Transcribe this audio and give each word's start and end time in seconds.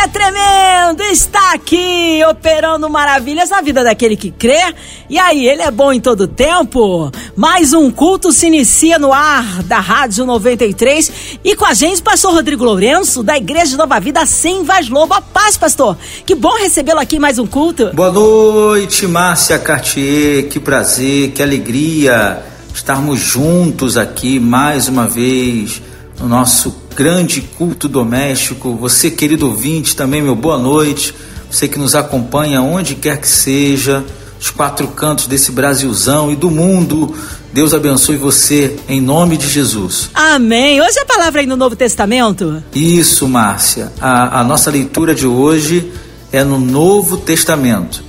É 0.00 0.06
tremendo! 0.06 1.02
Está 1.10 1.54
aqui 1.54 2.22
operando 2.30 2.88
maravilhas 2.88 3.50
na 3.50 3.60
vida 3.60 3.82
daquele 3.82 4.16
que 4.16 4.30
crê. 4.30 4.72
E 5.10 5.18
aí, 5.18 5.44
ele 5.44 5.60
é 5.60 5.72
bom 5.72 5.92
em 5.92 6.00
todo 6.00 6.28
tempo? 6.28 7.10
Mais 7.34 7.72
um 7.72 7.90
culto 7.90 8.30
se 8.30 8.46
inicia 8.46 8.96
no 8.96 9.12
ar 9.12 9.60
da 9.64 9.80
Rádio 9.80 10.24
93 10.24 11.40
e 11.42 11.56
com 11.56 11.64
a 11.64 11.74
gente, 11.74 12.00
pastor 12.00 12.32
Rodrigo 12.32 12.62
Lourenço, 12.62 13.24
da 13.24 13.36
Igreja 13.36 13.72
de 13.72 13.76
Nova 13.76 13.98
Vida, 13.98 14.24
sem 14.24 14.62
Vaz 14.62 14.88
Lobo. 14.88 15.14
A 15.14 15.20
paz, 15.20 15.56
pastor. 15.56 15.98
Que 16.24 16.36
bom 16.36 16.56
recebê-lo 16.56 17.00
aqui 17.00 17.16
em 17.16 17.18
mais 17.20 17.36
um 17.40 17.46
culto. 17.46 17.90
Boa 17.92 18.12
noite, 18.12 19.04
Márcia 19.08 19.58
Cartier. 19.58 20.46
Que 20.46 20.60
prazer, 20.60 21.32
que 21.32 21.42
alegria 21.42 22.40
estarmos 22.72 23.18
juntos 23.18 23.96
aqui 23.96 24.38
mais 24.38 24.86
uma 24.86 25.08
vez 25.08 25.82
no 26.20 26.28
nosso 26.28 26.86
grande 26.98 27.40
culto 27.40 27.86
doméstico. 27.86 28.74
Você, 28.74 29.08
querido 29.08 29.46
ouvinte, 29.46 29.94
também, 29.94 30.20
meu 30.20 30.34
boa 30.34 30.58
noite. 30.58 31.14
Você 31.48 31.68
que 31.68 31.78
nos 31.78 31.94
acompanha 31.94 32.60
onde 32.60 32.96
quer 32.96 33.20
que 33.20 33.28
seja 33.28 34.04
os 34.40 34.50
quatro 34.50 34.88
cantos 34.88 35.28
desse 35.28 35.52
Brasilzão 35.52 36.32
e 36.32 36.34
do 36.34 36.50
mundo. 36.50 37.14
Deus 37.52 37.72
abençoe 37.72 38.16
você 38.16 38.76
em 38.88 39.00
nome 39.00 39.36
de 39.36 39.48
Jesus. 39.48 40.10
Amém. 40.12 40.80
Hoje 40.80 40.98
a 40.98 41.04
palavra 41.04 41.40
aí 41.40 41.46
no 41.46 41.56
Novo 41.56 41.76
Testamento? 41.76 42.64
Isso, 42.74 43.28
Márcia. 43.28 43.92
A, 44.00 44.40
a 44.40 44.44
nossa 44.44 44.68
leitura 44.68 45.14
de 45.14 45.26
hoje 45.26 45.92
é 46.32 46.42
no 46.42 46.58
Novo 46.58 47.16
Testamento, 47.16 48.02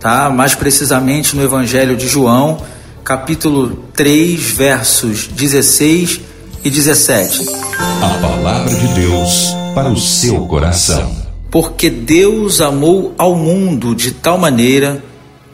tá? 0.00 0.28
Mais 0.30 0.56
precisamente 0.56 1.36
no 1.36 1.44
Evangelho 1.44 1.96
de 1.96 2.08
João, 2.08 2.60
capítulo 3.04 3.84
3, 3.94 4.40
versos 4.50 5.28
16 5.28 6.20
e 6.64 6.70
17. 6.70 7.71
A 8.02 8.18
palavra 8.18 8.74
de 8.74 8.88
Deus 8.94 9.54
para 9.76 9.88
o 9.88 9.96
seu 9.96 10.44
coração. 10.46 11.14
Porque 11.52 11.88
Deus 11.88 12.60
amou 12.60 13.14
ao 13.16 13.36
mundo 13.36 13.94
de 13.94 14.10
tal 14.10 14.36
maneira 14.36 15.00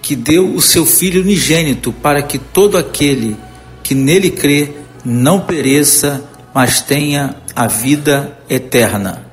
que 0.01 0.17
deu 0.17 0.55
o 0.55 0.63
seu 0.63 0.87
Filho 0.87 1.21
unigênito 1.21 1.93
para 1.93 2.23
que 2.23 2.39
todo 2.39 2.79
aquele 2.79 3.37
que 3.83 3.95
nele 3.95 4.31
crê 4.31 4.73
não 5.05 5.41
pereça, 5.41 6.25
mas 6.55 6.81
tenha 6.81 7.37
a 7.55 7.67
vida 7.67 8.39
eterna. 8.49 9.27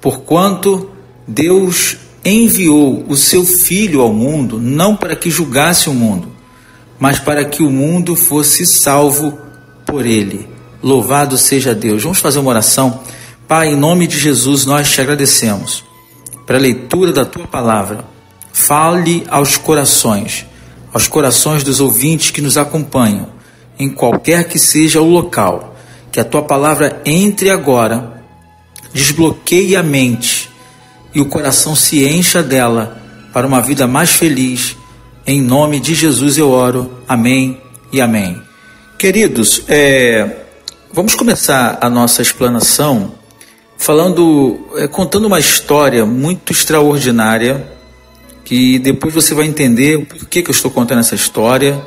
Porquanto 0.00 0.90
Deus 1.28 1.96
enviou 2.24 3.04
o 3.08 3.16
seu 3.16 3.44
Filho 3.44 4.00
ao 4.00 4.12
mundo 4.12 4.58
não 4.58 4.96
para 4.96 5.14
que 5.14 5.30
julgasse 5.30 5.88
o 5.88 5.94
mundo, 5.94 6.32
mas 6.98 7.20
para 7.20 7.44
que 7.44 7.62
o 7.62 7.70
mundo 7.70 8.16
fosse 8.16 8.66
salvo 8.66 9.38
por 9.86 10.04
ele. 10.04 10.57
Louvado 10.82 11.36
seja 11.36 11.74
Deus. 11.74 12.02
Vamos 12.02 12.18
fazer 12.18 12.38
uma 12.38 12.50
oração. 12.50 13.00
Pai, 13.46 13.68
em 13.68 13.76
nome 13.76 14.06
de 14.06 14.18
Jesus, 14.18 14.64
nós 14.64 14.90
te 14.90 15.00
agradecemos 15.00 15.84
pela 16.46 16.58
leitura 16.58 17.12
da 17.12 17.24
tua 17.24 17.46
palavra 17.46 18.04
Fale 18.58 19.24
aos 19.30 19.56
corações, 19.56 20.44
aos 20.92 21.06
corações 21.06 21.62
dos 21.62 21.78
ouvintes 21.78 22.32
que 22.32 22.42
nos 22.42 22.58
acompanham, 22.58 23.28
em 23.78 23.88
qualquer 23.88 24.48
que 24.48 24.58
seja 24.58 25.00
o 25.00 25.08
local. 25.08 25.76
Que 26.10 26.18
a 26.18 26.24
tua 26.24 26.42
palavra 26.42 27.00
entre 27.06 27.50
agora, 27.50 28.24
desbloqueie 28.92 29.76
a 29.76 29.82
mente 29.82 30.50
e 31.14 31.20
o 31.20 31.26
coração 31.26 31.76
se 31.76 32.04
encha 32.04 32.42
dela 32.42 33.00
para 33.32 33.46
uma 33.46 33.62
vida 33.62 33.86
mais 33.86 34.10
feliz. 34.10 34.76
Em 35.24 35.40
nome 35.40 35.78
de 35.78 35.94
Jesus 35.94 36.36
eu 36.36 36.50
oro. 36.50 36.90
Amém 37.06 37.60
e 37.92 38.00
amém. 38.00 38.42
Queridos, 38.98 39.62
é, 39.68 40.46
vamos 40.92 41.14
começar 41.14 41.78
a 41.80 41.90
nossa 41.90 42.22
explanação 42.22 43.14
falando, 43.76 44.68
é, 44.76 44.88
contando 44.88 45.26
uma 45.26 45.38
história 45.38 46.04
muito 46.04 46.52
extraordinária 46.52 47.72
que 48.44 48.78
depois 48.78 49.12
você 49.12 49.34
vai 49.34 49.46
entender 49.46 49.96
o 49.98 50.06
porquê 50.06 50.42
que 50.42 50.50
eu 50.50 50.54
estou 50.54 50.70
contando 50.70 51.00
essa 51.00 51.14
história 51.14 51.80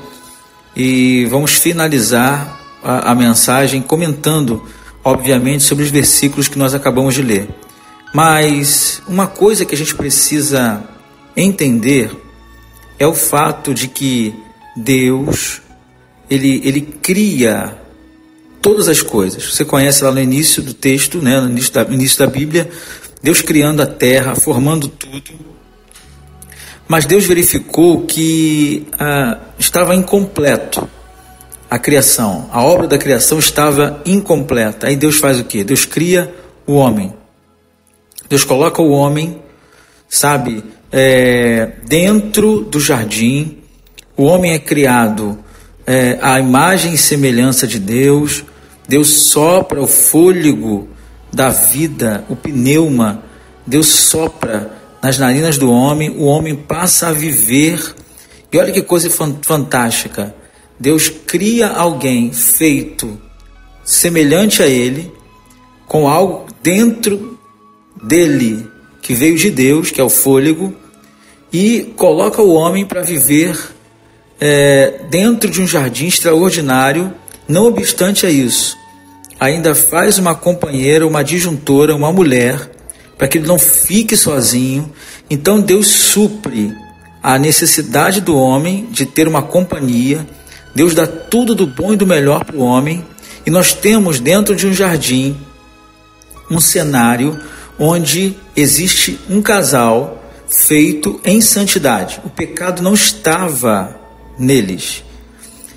e 0.75 1.25
vamos 1.25 1.53
finalizar 1.53 2.59
a, 2.84 3.11
a 3.11 3.16
mensagem 3.16 3.81
comentando, 3.81 4.63
obviamente, 5.03 5.63
sobre 5.63 5.84
os 5.84 5.90
versículos 5.90 6.47
que 6.47 6.59
nós 6.59 6.75
acabamos 6.75 7.16
de 7.16 7.23
ler. 7.23 7.50
Mas 8.13 9.01
uma 9.07 9.25
coisa 9.25 9.66
que 9.66 9.73
a 9.73 9.78
gente 9.78 9.95
precisa 9.95 10.84
entender 11.35 12.11
é 13.00 13.07
o 13.07 13.16
fato 13.16 13.73
de 13.73 13.88
que 13.88 14.35
Deus 14.78 15.61
ele, 16.29 16.61
ele 16.63 16.81
cria 16.81 17.81
todas 18.61 18.88
as 18.88 19.01
coisas. 19.01 19.53
Você 19.53 19.66
conhece 19.66 20.03
lá 20.03 20.11
no 20.11 20.19
início 20.19 20.61
do 20.61 20.73
texto, 20.73 21.19
né, 21.19 21.39
no 21.39 21.49
início 21.49 21.73
da, 21.73 21.81
início 21.83 22.19
da 22.19 22.27
Bíblia, 22.27 22.69
Deus 23.22 23.41
criando 23.41 23.81
a 23.81 23.85
terra, 23.85 24.35
formando 24.35 24.88
tudo 24.88 25.51
mas 26.91 27.05
Deus 27.05 27.25
verificou 27.25 28.01
que 28.01 28.85
ah, 28.99 29.38
estava 29.57 29.95
incompleto 29.95 30.89
a 31.69 31.79
criação, 31.79 32.49
a 32.51 32.61
obra 32.61 32.85
da 32.85 32.97
criação 32.97 33.39
estava 33.39 34.01
incompleta. 34.05 34.88
Aí 34.88 34.97
Deus 34.97 35.16
faz 35.16 35.39
o 35.39 35.45
que? 35.45 35.63
Deus 35.63 35.85
cria 35.85 36.35
o 36.67 36.73
homem. 36.73 37.13
Deus 38.28 38.43
coloca 38.43 38.81
o 38.81 38.89
homem, 38.89 39.41
sabe, 40.09 40.66
é, 40.91 41.72
dentro 41.88 42.59
do 42.59 42.78
jardim. 42.78 43.59
O 44.17 44.23
homem 44.23 44.51
é 44.51 44.59
criado 44.59 45.39
é, 45.88 46.19
à 46.22 46.41
imagem 46.41 46.93
e 46.93 46.97
semelhança 46.97 47.66
de 47.66 47.79
Deus. 47.79 48.43
Deus 48.88 49.09
sopra 49.09 49.81
o 49.81 49.88
fôlego 49.88 50.88
da 51.31 51.50
vida, 51.50 52.25
o 52.30 52.36
pneuma. 52.36 53.24
Deus 53.66 53.88
sopra 53.88 54.72
nas 55.02 55.18
narinas 55.18 55.58
do 55.58 55.72
homem, 55.72 56.09
o 56.09 56.24
homem 56.25 56.56
passa 56.56 57.08
a 57.08 57.12
viver. 57.12 57.96
E 58.52 58.58
olha 58.58 58.72
que 58.72 58.81
coisa 58.81 59.09
fantástica. 59.41 60.36
Deus 60.80 61.09
cria 61.09 61.70
alguém 61.70 62.34
feito 62.34 63.20
semelhante 63.84 64.62
a 64.62 64.68
ele, 64.68 65.12
com 65.88 66.08
algo 66.08 66.46
dentro 66.62 67.40
dele 68.03 68.68
que 69.02 69.14
veio 69.14 69.38
de 69.38 69.50
Deus, 69.50 69.91
que 69.91 70.00
é 70.00 70.03
o 70.03 70.09
fôlego, 70.09 70.74
e 71.52 71.94
coloca 71.96 72.41
o 72.41 72.53
homem 72.53 72.86
para 72.86 73.02
viver 73.02 73.58
é, 74.40 75.02
dentro 75.09 75.50
de 75.50 75.62
um 75.62 75.68
jardim 75.68 76.08
extraordinário. 76.08 77.14
Não 77.51 77.66
obstante 77.66 78.25
a 78.25 78.29
isso, 78.29 78.78
ainda 79.38 79.75
faz 79.75 80.17
uma 80.17 80.34
companheira, 80.34 81.06
uma 81.06 81.22
disjuntora, 81.22 81.94
uma 81.94 82.09
mulher 82.09 82.72
para 83.17 83.28
que 83.28 83.38
ele 83.38 83.45
não 83.45 83.59
fique 83.59 84.16
sozinho. 84.16 84.89
Então 85.29 85.59
Deus 85.59 85.88
supre 85.88 86.73
a 87.22 87.38
necessidade 87.38 88.22
do 88.22 88.38
homem 88.38 88.88
de 88.90 89.06
ter 89.06 89.28
uma 89.28 89.41
companhia. 89.41 90.25
Deus 90.73 90.95
dá 90.95 91.06
tudo 91.06 91.53
do 91.53 91.67
bom 91.67 91.91
e 91.91 91.97
do 91.97 92.07
melhor 92.07 92.45
para 92.45 92.56
o 92.56 92.61
homem. 92.61 93.06
E 93.45 93.51
nós 93.51 93.73
temos 93.73 94.22
dentro 94.22 94.56
de 94.56 94.66
um 94.66 94.73
jardim 94.73 95.35
um 96.50 96.61
cenário 96.61 97.38
onde 97.78 98.34
existe 98.56 99.19
um 99.29 99.41
casal 99.41 100.23
feito 100.47 101.19
em 101.25 101.41
santidade. 101.41 102.22
O 102.23 102.29
pecado 102.29 102.81
não 102.81 102.94
estava 102.94 104.00
neles. 104.40 105.03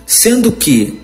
Sendo 0.07 0.53
que 0.53 1.03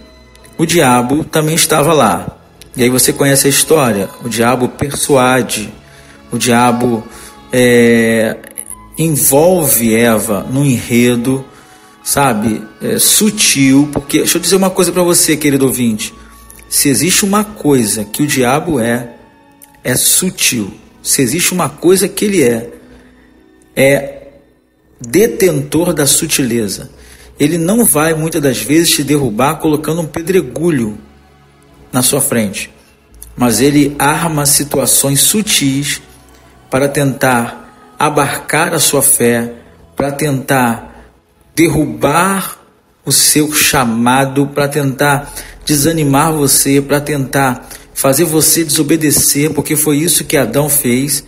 o 0.61 0.67
diabo 0.67 1.25
também 1.25 1.55
estava 1.55 1.93
lá. 1.93 2.37
E 2.77 2.83
aí 2.83 2.89
você 2.89 3.13
conhece 3.13 3.47
a 3.47 3.51
história. 3.51 4.09
O 4.25 4.29
diabo 4.29 4.69
persuade 4.69 5.73
o 6.33 6.39
diabo 6.39 7.05
é, 7.53 8.37
envolve 8.97 9.95
Eva 9.95 10.47
num 10.49 10.65
enredo, 10.65 11.45
sabe, 12.05 12.63
é, 12.81 12.99
sutil, 12.99 13.89
porque 13.93 14.19
deixa 14.19 14.39
eu 14.39 14.43
dizer 14.43 14.57
uma 14.57 14.71
coisa 14.71 14.93
para 14.93 15.03
você, 15.03 15.37
querido 15.37 15.67
ouvinte. 15.67 16.15
Se 16.69 16.89
existe 16.89 17.25
uma 17.25 17.43
coisa 17.43 18.05
que 18.05 18.23
o 18.23 18.27
diabo 18.27 18.79
é, 18.79 19.11
é 19.83 19.97
sutil. 19.97 20.73
Se 21.03 21.21
existe 21.21 21.53
uma 21.53 21.69
coisa 21.69 22.07
que 22.07 22.25
ele 22.25 22.45
é, 22.45 22.71
é 23.75 24.29
detentor 25.01 25.93
da 25.93 26.07
sutileza. 26.07 26.91
Ele 27.41 27.57
não 27.57 27.87
vai 27.87 28.13
muitas 28.13 28.43
das 28.43 28.61
vezes 28.61 28.91
te 28.91 29.03
derrubar 29.03 29.57
colocando 29.57 30.03
um 30.03 30.07
pedregulho 30.07 30.99
na 31.91 32.03
sua 32.03 32.21
frente, 32.21 32.71
mas 33.35 33.63
ele 33.63 33.97
arma 33.99 34.45
situações 34.45 35.21
sutis 35.21 36.03
para 36.71 36.87
tentar 36.87 37.97
abarcar 37.99 38.75
a 38.75 38.79
sua 38.79 39.03
fé, 39.03 39.55
para 39.97 40.13
tentar 40.13 41.13
derrubar 41.57 42.59
o 43.05 43.11
seu 43.11 43.53
chamado, 43.53 44.47
para 44.49 44.69
tentar 44.69 45.33
desanimar 45.65 46.33
você, 46.33 46.81
para 46.81 47.01
tentar 47.01 47.69
fazer 47.95 48.25
você 48.25 48.65
desobedecer, 48.65 49.51
porque 49.53 49.77
foi 49.77 49.99
isso 49.99 50.25
que 50.25 50.37
Adão 50.37 50.69
fez. 50.69 51.25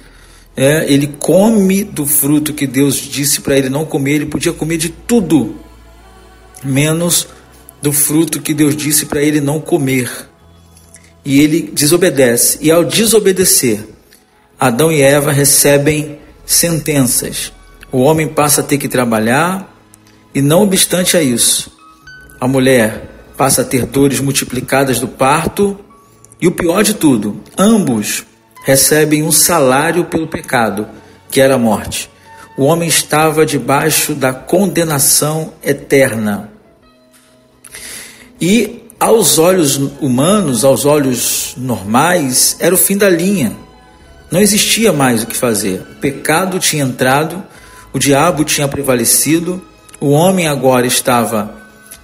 é, 0.54 0.90
ele 0.92 1.06
come 1.18 1.82
do 1.82 2.06
fruto 2.06 2.52
que 2.52 2.66
Deus 2.66 2.96
disse 2.96 3.40
para 3.40 3.56
ele 3.56 3.70
não 3.70 3.86
comer, 3.86 4.16
ele 4.16 4.26
podia 4.26 4.52
comer 4.52 4.76
de 4.76 4.90
tudo, 4.90 5.56
menos 6.64 7.26
do 7.80 7.92
fruto 7.92 8.40
que 8.40 8.54
Deus 8.54 8.76
disse 8.76 9.06
para 9.06 9.22
ele 9.22 9.40
não 9.40 9.60
comer. 9.60 10.10
E 11.24 11.40
ele 11.40 11.70
desobedece. 11.72 12.58
E 12.60 12.70
ao 12.70 12.84
desobedecer, 12.84 13.84
Adão 14.58 14.92
e 14.92 15.02
Eva 15.02 15.32
recebem 15.32 16.18
sentenças. 16.46 17.52
O 17.90 17.98
homem 17.98 18.28
passa 18.28 18.60
a 18.60 18.64
ter 18.64 18.78
que 18.78 18.88
trabalhar, 18.88 19.68
e 20.34 20.40
não 20.40 20.62
obstante 20.62 21.16
a 21.16 21.22
isso, 21.22 21.70
a 22.40 22.48
mulher 22.48 23.08
passa 23.36 23.62
a 23.62 23.64
ter 23.64 23.84
dores 23.86 24.20
multiplicadas 24.20 24.98
do 24.98 25.08
parto, 25.08 25.78
e 26.40 26.46
o 26.46 26.52
pior 26.52 26.82
de 26.82 26.94
tudo, 26.94 27.40
ambos 27.58 28.24
recebem 28.64 29.22
um 29.22 29.32
salário 29.32 30.04
pelo 30.04 30.26
pecado, 30.26 30.88
que 31.30 31.40
era 31.40 31.54
a 31.54 31.58
morte. 31.58 32.08
O 32.56 32.64
homem 32.64 32.88
estava 32.88 33.44
debaixo 33.44 34.14
da 34.14 34.32
condenação 34.32 35.52
eterna. 35.62 36.51
E 38.42 38.82
aos 38.98 39.38
olhos 39.38 39.76
humanos, 40.00 40.64
aos 40.64 40.84
olhos 40.84 41.54
normais, 41.56 42.56
era 42.58 42.74
o 42.74 42.78
fim 42.78 42.96
da 42.96 43.08
linha. 43.08 43.56
Não 44.32 44.40
existia 44.40 44.92
mais 44.92 45.22
o 45.22 45.28
que 45.28 45.36
fazer. 45.36 45.80
O 45.92 46.00
pecado 46.00 46.58
tinha 46.58 46.82
entrado, 46.82 47.40
o 47.92 48.00
diabo 48.00 48.42
tinha 48.42 48.66
prevalecido, 48.66 49.62
o 50.00 50.08
homem 50.10 50.48
agora 50.48 50.88
estava 50.88 51.54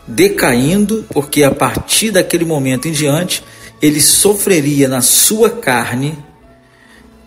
decaindo, 0.07 1.05
porque 1.09 1.43
a 1.43 1.51
partir 1.51 2.13
daquele 2.13 2.45
momento 2.45 2.87
em 2.87 2.93
diante, 2.93 3.43
ele 3.83 4.01
sofreria 4.01 4.87
na 4.87 5.03
sua 5.03 5.51
carne 5.51 6.17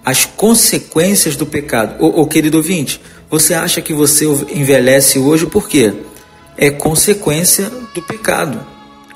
as 0.05 0.23
consequências 0.23 1.35
do 1.35 1.45
pecado. 1.45 1.95
Ô, 1.99 2.25
querido 2.25 2.55
ouvinte, 2.55 3.01
você 3.29 3.53
acha 3.53 3.81
que 3.81 3.93
você 3.93 4.25
envelhece 4.53 5.19
hoje 5.19 5.45
por 5.45 5.67
quê? 5.67 5.93
É 6.57 6.69
consequência 6.69 7.69
do 7.93 8.01
pecado. 8.01 8.70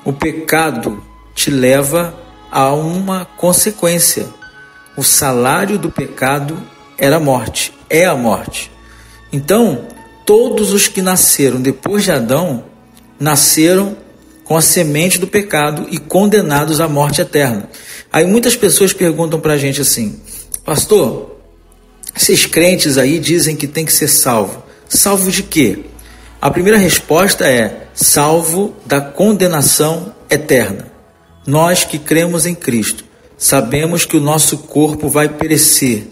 O 0.06 0.12
pecado 0.12 1.02
te 1.34 1.50
leva 1.50 2.16
a 2.48 2.72
uma 2.72 3.24
consequência. 3.24 4.24
O 4.96 5.02
salário 5.02 5.80
do 5.80 5.90
pecado 5.90 6.62
era 6.96 7.16
a 7.16 7.20
morte, 7.20 7.74
é 7.90 8.06
a 8.06 8.14
morte. 8.14 8.70
Então, 9.32 9.88
todos 10.24 10.72
os 10.72 10.86
que 10.86 11.02
nasceram 11.02 11.60
depois 11.60 12.04
de 12.04 12.12
Adão 12.12 12.66
nasceram 13.18 13.96
com 14.44 14.56
a 14.56 14.62
semente 14.62 15.18
do 15.18 15.26
pecado 15.26 15.88
e 15.90 15.98
condenados 15.98 16.80
à 16.80 16.86
morte 16.86 17.20
eterna. 17.20 17.68
Aí 18.12 18.24
muitas 18.24 18.54
pessoas 18.54 18.92
perguntam 18.92 19.40
para 19.40 19.54
a 19.54 19.58
gente 19.58 19.80
assim: 19.80 20.20
Pastor, 20.64 21.36
esses 22.16 22.46
crentes 22.46 22.96
aí 22.96 23.18
dizem 23.18 23.56
que 23.56 23.66
tem 23.66 23.84
que 23.84 23.92
ser 23.92 24.06
salvo. 24.06 24.62
Salvo 24.88 25.32
de 25.32 25.42
quê? 25.42 25.80
A 26.40 26.48
primeira 26.48 26.78
resposta 26.78 27.44
é: 27.44 27.85
salvo 27.96 28.76
da 28.84 29.00
condenação 29.00 30.12
eterna. 30.28 30.92
Nós 31.46 31.82
que 31.82 31.98
cremos 31.98 32.44
em 32.44 32.54
Cristo, 32.54 33.04
sabemos 33.38 34.04
que 34.04 34.18
o 34.18 34.20
nosso 34.20 34.58
corpo 34.58 35.08
vai 35.08 35.30
perecer, 35.30 36.08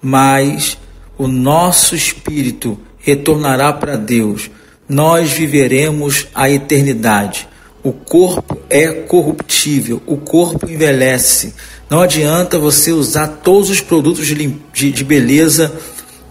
mas 0.00 0.78
o 1.18 1.28
nosso 1.28 1.94
espírito 1.94 2.78
retornará 2.98 3.72
para 3.72 3.96
Deus. 3.96 4.50
Nós 4.88 5.30
viveremos 5.32 6.26
a 6.34 6.48
eternidade. 6.48 7.46
O 7.82 7.92
corpo 7.92 8.58
é 8.70 8.88
corruptível, 8.88 10.02
o 10.06 10.16
corpo 10.16 10.68
envelhece. 10.70 11.54
Não 11.90 12.00
adianta 12.00 12.58
você 12.58 12.92
usar 12.92 13.28
todos 13.28 13.68
os 13.68 13.80
produtos 13.80 14.26
de, 14.26 14.34
de, 14.72 14.90
de 14.90 15.04
beleza 15.04 15.72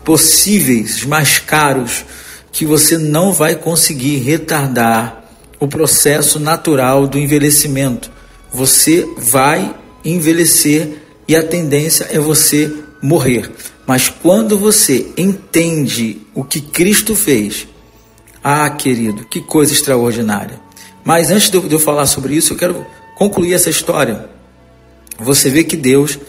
possíveis, 0.03 1.03
mais 1.03 1.39
caros, 1.39 2.05
que 2.55 2.65
você 2.65 2.97
não 2.97 3.33
vai 3.33 3.55
conseguir 3.55 4.17
retardar 4.17 5.25
o 5.59 5.67
processo 5.67 6.39
natural 6.39 7.05
do 7.05 7.19
envelhecimento. 7.19 8.09
Você 8.51 9.05
vai 9.17 9.75
envelhecer 10.03 10.99
e 11.27 11.35
a 11.35 11.43
tendência 11.43 12.07
é 12.09 12.17
você 12.17 12.73
morrer. 13.01 13.51
Mas 13.85 14.09
quando 14.09 14.57
você 14.57 15.07
entende 15.17 16.21
o 16.33 16.43
que 16.43 16.61
Cristo 16.61 17.15
fez, 17.15 17.67
ah, 18.43 18.69
querido, 18.69 19.25
que 19.25 19.41
coisa 19.41 19.73
extraordinária. 19.73 20.59
Mas 21.03 21.29
antes 21.29 21.49
de 21.49 21.57
eu 21.57 21.79
falar 21.79 22.05
sobre 22.05 22.35
isso, 22.35 22.53
eu 22.53 22.57
quero 22.57 22.85
concluir 23.17 23.53
essa 23.53 23.69
história 23.69 24.33
você 25.19 25.49
vê 25.49 25.63
que 25.63 25.77
Deus, 25.77 26.19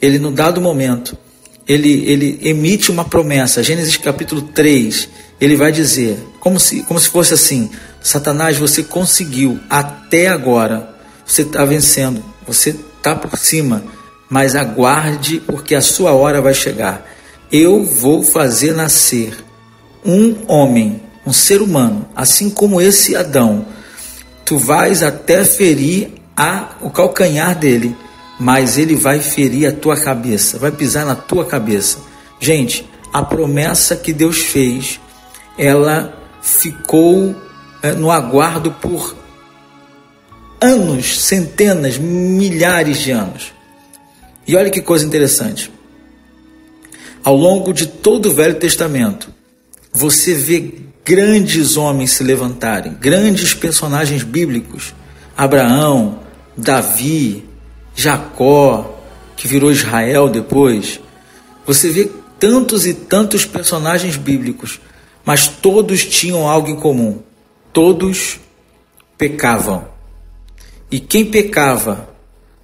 ele 0.00 0.18
no 0.18 0.30
dado 0.30 0.60
momento, 0.60 1.16
ele, 1.66 2.04
ele 2.06 2.38
emite 2.42 2.90
uma 2.90 3.04
promessa. 3.04 3.62
Gênesis 3.62 3.96
capítulo 3.96 4.42
3, 4.42 5.08
ele 5.40 5.56
vai 5.56 5.72
dizer, 5.72 6.18
como 6.40 6.58
se, 6.58 6.82
como 6.82 6.98
se 6.98 7.08
fosse 7.08 7.34
assim: 7.34 7.70
Satanás, 8.00 8.56
você 8.56 8.82
conseguiu 8.82 9.58
até 9.68 10.28
agora, 10.28 10.94
você 11.24 11.42
está 11.42 11.64
vencendo, 11.64 12.24
você 12.46 12.70
está 12.70 13.14
por 13.14 13.38
cima, 13.38 13.82
mas 14.28 14.54
aguarde, 14.54 15.40
porque 15.40 15.74
a 15.74 15.82
sua 15.82 16.12
hora 16.12 16.40
vai 16.40 16.54
chegar. 16.54 17.06
Eu 17.50 17.84
vou 17.84 18.22
fazer 18.22 18.72
nascer 18.74 19.36
um 20.04 20.36
homem, 20.48 21.02
um 21.26 21.32
ser 21.32 21.62
humano, 21.62 22.08
assim 22.14 22.50
como 22.50 22.80
esse 22.80 23.14
Adão. 23.14 23.66
Tu 24.44 24.58
vais 24.58 25.02
até 25.02 25.44
ferir 25.44 26.12
a, 26.36 26.76
o 26.80 26.90
calcanhar 26.90 27.56
dele 27.56 27.96
mas 28.38 28.76
ele 28.76 28.94
vai 28.94 29.20
ferir 29.20 29.66
a 29.66 29.72
tua 29.72 29.96
cabeça, 29.96 30.58
vai 30.58 30.70
pisar 30.70 31.06
na 31.06 31.14
tua 31.14 31.44
cabeça. 31.44 31.98
Gente, 32.38 32.88
a 33.12 33.22
promessa 33.22 33.96
que 33.96 34.12
Deus 34.12 34.38
fez, 34.40 35.00
ela 35.58 36.16
ficou 36.42 37.34
é, 37.82 37.92
no 37.92 38.10
aguardo 38.10 38.70
por 38.72 39.16
anos, 40.60 41.20
centenas, 41.20 41.98
milhares 41.98 42.98
de 42.98 43.10
anos. 43.10 43.52
E 44.46 44.56
olha 44.56 44.70
que 44.70 44.80
coisa 44.80 45.04
interessante. 45.04 45.70
Ao 47.22 47.36
longo 47.36 47.72
de 47.72 47.86
todo 47.86 48.26
o 48.26 48.34
Velho 48.34 48.54
Testamento, 48.54 49.28
você 49.92 50.34
vê 50.34 50.74
grandes 51.04 51.76
homens 51.76 52.12
se 52.12 52.22
levantarem, 52.22 52.94
grandes 52.94 53.54
personagens 53.54 54.22
bíblicos. 54.22 54.94
Abraão, 55.36 56.20
Davi, 56.56 57.44
Jacó, 57.94 59.00
que 59.36 59.48
virou 59.48 59.70
Israel 59.70 60.28
depois. 60.28 61.00
Você 61.66 61.90
vê 61.90 62.10
tantos 62.38 62.86
e 62.86 62.94
tantos 62.94 63.44
personagens 63.44 64.16
bíblicos, 64.16 64.80
mas 65.26 65.48
todos 65.48 66.06
tinham 66.06 66.48
algo 66.48 66.70
em 66.70 66.76
comum. 66.76 67.18
Todos 67.72 68.40
pecavam. 69.18 69.84
E 70.90 70.98
quem 70.98 71.26
pecava 71.26 72.08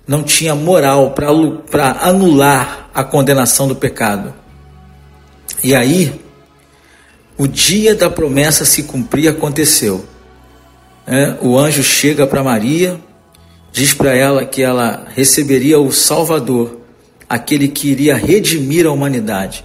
não 0.07 0.23
tinha 0.23 0.55
moral 0.55 1.11
para 1.11 1.91
anular 2.01 2.89
a 2.95 3.05
condenação 3.05 3.69
do 3.69 3.77
pecado. 3.77 4.33
E 5.63 5.75
aí, 5.75 6.19
o 7.37 7.47
dia 7.47 7.95
da 7.95 8.09
promessa 8.09 8.65
se 8.65 8.85
cumprir 8.85 9.29
aconteceu. 9.29 10.05
É, 11.07 11.37
o 11.43 11.59
anjo 11.59 11.83
chega 11.83 12.27
para 12.27 12.43
Maria 12.43 12.99
diz 13.73 13.95
para 13.95 14.15
ela 14.15 14.45
que 14.45 14.63
ela 14.63 15.07
receberia 15.15 15.81
o 15.81 15.91
Salvador, 15.91 16.79
aquele 17.29 17.67
que 17.67 17.89
iria 17.89 18.15
redimir 18.15 18.87
a 18.87 18.93
humanidade. 18.93 19.65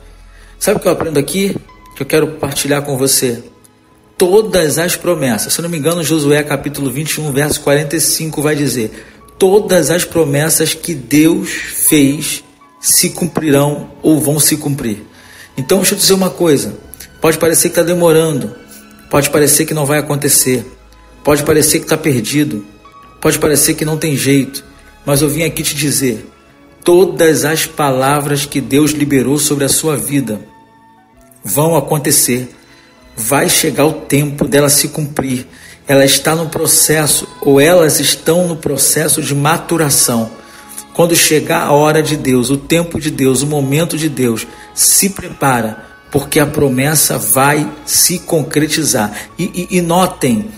Sabe 0.57 0.77
o 0.77 0.79
que 0.79 0.87
eu 0.87 0.93
aprendo 0.93 1.19
aqui? 1.19 1.55
Que 1.97 2.03
eu 2.03 2.07
quero 2.07 2.27
partilhar 2.35 2.83
com 2.83 2.97
você. 2.97 3.43
Todas 4.17 4.77
as 4.77 4.95
promessas, 4.95 5.51
se 5.51 5.61
não 5.61 5.67
me 5.67 5.77
engano, 5.77 6.01
Josué 6.01 6.41
capítulo 6.43 6.89
21, 6.89 7.31
verso 7.33 7.59
45 7.59 8.41
vai 8.41 8.55
dizer: 8.55 9.05
Todas 9.37 9.89
as 9.89 10.05
promessas 10.05 10.73
que 10.73 10.93
Deus 10.93 11.49
fez 11.49 12.41
se 12.79 13.09
cumprirão 13.09 13.91
ou 14.01 14.21
vão 14.21 14.39
se 14.39 14.55
cumprir. 14.55 15.03
Então, 15.57 15.79
deixa 15.79 15.95
eu 15.95 15.99
dizer 15.99 16.13
uma 16.13 16.29
coisa: 16.29 16.73
pode 17.19 17.37
parecer 17.37 17.67
que 17.69 17.79
está 17.79 17.83
demorando, 17.83 18.55
pode 19.09 19.29
parecer 19.29 19.65
que 19.65 19.73
não 19.73 19.85
vai 19.85 19.99
acontecer, 19.99 20.65
pode 21.23 21.43
parecer 21.43 21.79
que 21.79 21.85
está 21.85 21.97
perdido, 21.97 22.63
Pode 23.19 23.39
parecer 23.39 23.73
que 23.73 23.83
não 23.83 23.97
tem 23.97 24.15
jeito, 24.15 24.63
mas 25.05 25.21
eu 25.21 25.29
vim 25.29 25.43
aqui 25.43 25.63
te 25.63 25.75
dizer: 25.75 26.25
todas 26.83 27.45
as 27.45 27.65
palavras 27.65 28.45
que 28.45 28.61
Deus 28.61 28.91
liberou 28.91 29.37
sobre 29.37 29.65
a 29.65 29.69
sua 29.69 29.97
vida 29.97 30.39
vão 31.47 31.75
acontecer. 31.75 32.53
Vai 33.15 33.49
chegar 33.49 33.85
o 33.85 33.93
tempo 33.93 34.47
dela 34.47 34.69
se 34.69 34.89
cumprir. 34.89 35.47
Ela 35.87 36.03
está 36.03 36.35
no 36.35 36.49
processo, 36.49 37.27
ou 37.41 37.59
elas 37.61 37.99
estão 37.99 38.47
no 38.47 38.57
processo 38.57 39.21
de 39.21 39.33
maturação. 39.33 40.29
Quando 40.93 41.15
chegar 41.15 41.63
a 41.63 41.71
hora 41.71 42.03
de 42.03 42.17
Deus, 42.17 42.49
o 42.49 42.57
tempo 42.57 42.99
de 42.99 43.09
Deus, 43.09 43.41
o 43.41 43.47
momento 43.47 43.97
de 43.97 44.09
Deus, 44.09 44.45
se 44.73 45.09
prepara, 45.09 45.85
porque 46.11 46.39
a 46.39 46.45
promessa 46.45 47.17
vai 47.17 47.71
se 47.85 48.19
concretizar. 48.19 49.13
E, 49.39 49.67
e, 49.71 49.77
e 49.77 49.81
notem, 49.81 50.49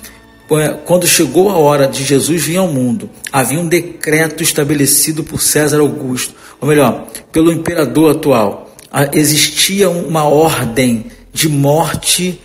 quando 0.85 1.05
chegou 1.05 1.49
a 1.49 1.57
hora 1.57 1.87
de 1.87 2.03
Jesus 2.03 2.43
vir 2.43 2.57
ao 2.57 2.67
mundo, 2.67 3.09
havia 3.31 3.59
um 3.59 3.67
decreto 3.67 4.41
estabelecido 4.41 5.23
por 5.23 5.39
César 5.41 5.79
Augusto, 5.79 6.33
ou 6.59 6.67
melhor, 6.67 7.07
pelo 7.31 7.51
imperador 7.51 8.15
atual. 8.15 8.68
Existia 9.13 9.89
uma 9.89 10.23
ordem 10.23 11.05
de 11.33 11.47
morte 11.47 12.41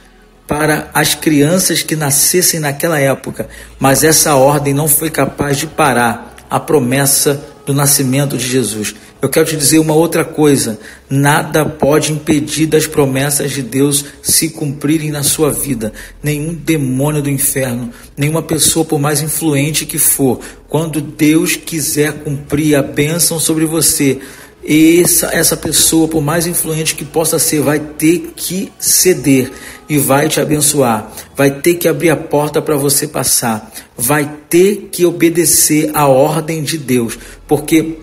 para 0.47 0.91
as 0.93 1.15
crianças 1.15 1.83
que 1.83 1.97
nascessem 1.97 2.61
naquela 2.61 2.99
época, 2.99 3.49
mas 3.79 4.05
essa 4.05 4.35
ordem 4.35 4.75
não 4.75 4.87
foi 4.87 5.11
capaz 5.11 5.57
de 5.57 5.67
parar 5.67 6.35
a 6.51 6.61
promessa 6.61 7.43
do 7.65 7.73
nascimento 7.73 8.37
de 8.37 8.47
Jesus. 8.47 8.95
Eu 9.23 9.29
quero 9.31 9.47
te 9.47 9.57
dizer 9.57 9.79
uma 9.79 9.95
outra 9.95 10.23
coisa: 10.23 10.79
nada 11.09 11.65
pode 11.65 12.13
impedir 12.13 12.67
das 12.67 12.87
promessas 12.87 13.53
de 13.53 13.63
Deus 13.63 14.05
se 14.23 14.51
cumprirem 14.51 15.11
na 15.11 15.23
sua 15.23 15.51
vida. 15.51 15.93
Nenhum 16.23 16.53
demônio 16.55 17.23
do 17.23 17.31
inferno, 17.31 17.91
nenhuma 18.17 18.43
pessoa, 18.43 18.85
por 18.85 19.01
mais 19.01 19.23
influente 19.23 19.87
que 19.87 19.99
for, 19.99 20.41
quando 20.69 21.01
Deus 21.01 21.57
quiser 21.57 22.13
cumprir 22.13 22.77
a 22.77 22.83
bênção 22.83 23.41
sobre 23.41 23.65
você, 23.65 24.21
essa, 24.67 25.27
essa 25.27 25.57
pessoa, 25.57 26.09
por 26.09 26.23
mais 26.23 26.47
influente 26.47 26.95
que 26.95 27.05
possa 27.05 27.39
ser, 27.39 27.61
vai 27.61 27.79
ter 27.79 28.33
que 28.35 28.73
ceder 28.79 29.53
e 29.89 29.99
vai 29.99 30.29
te 30.29 30.41
abençoar. 30.41 31.13
Vai 31.37 31.51
ter 31.51 31.75
que 31.75 31.87
abrir 31.87 32.11
a 32.11 32.17
porta 32.17 32.63
para 32.63 32.77
você 32.77 33.07
passar. 33.07 33.71
Vai 33.97 34.31
ter 34.49 34.89
que 34.91 35.05
obedecer 35.05 35.91
a 35.93 36.07
ordem 36.07 36.63
de 36.63 36.79
Deus, 36.79 37.19
porque 37.47 37.99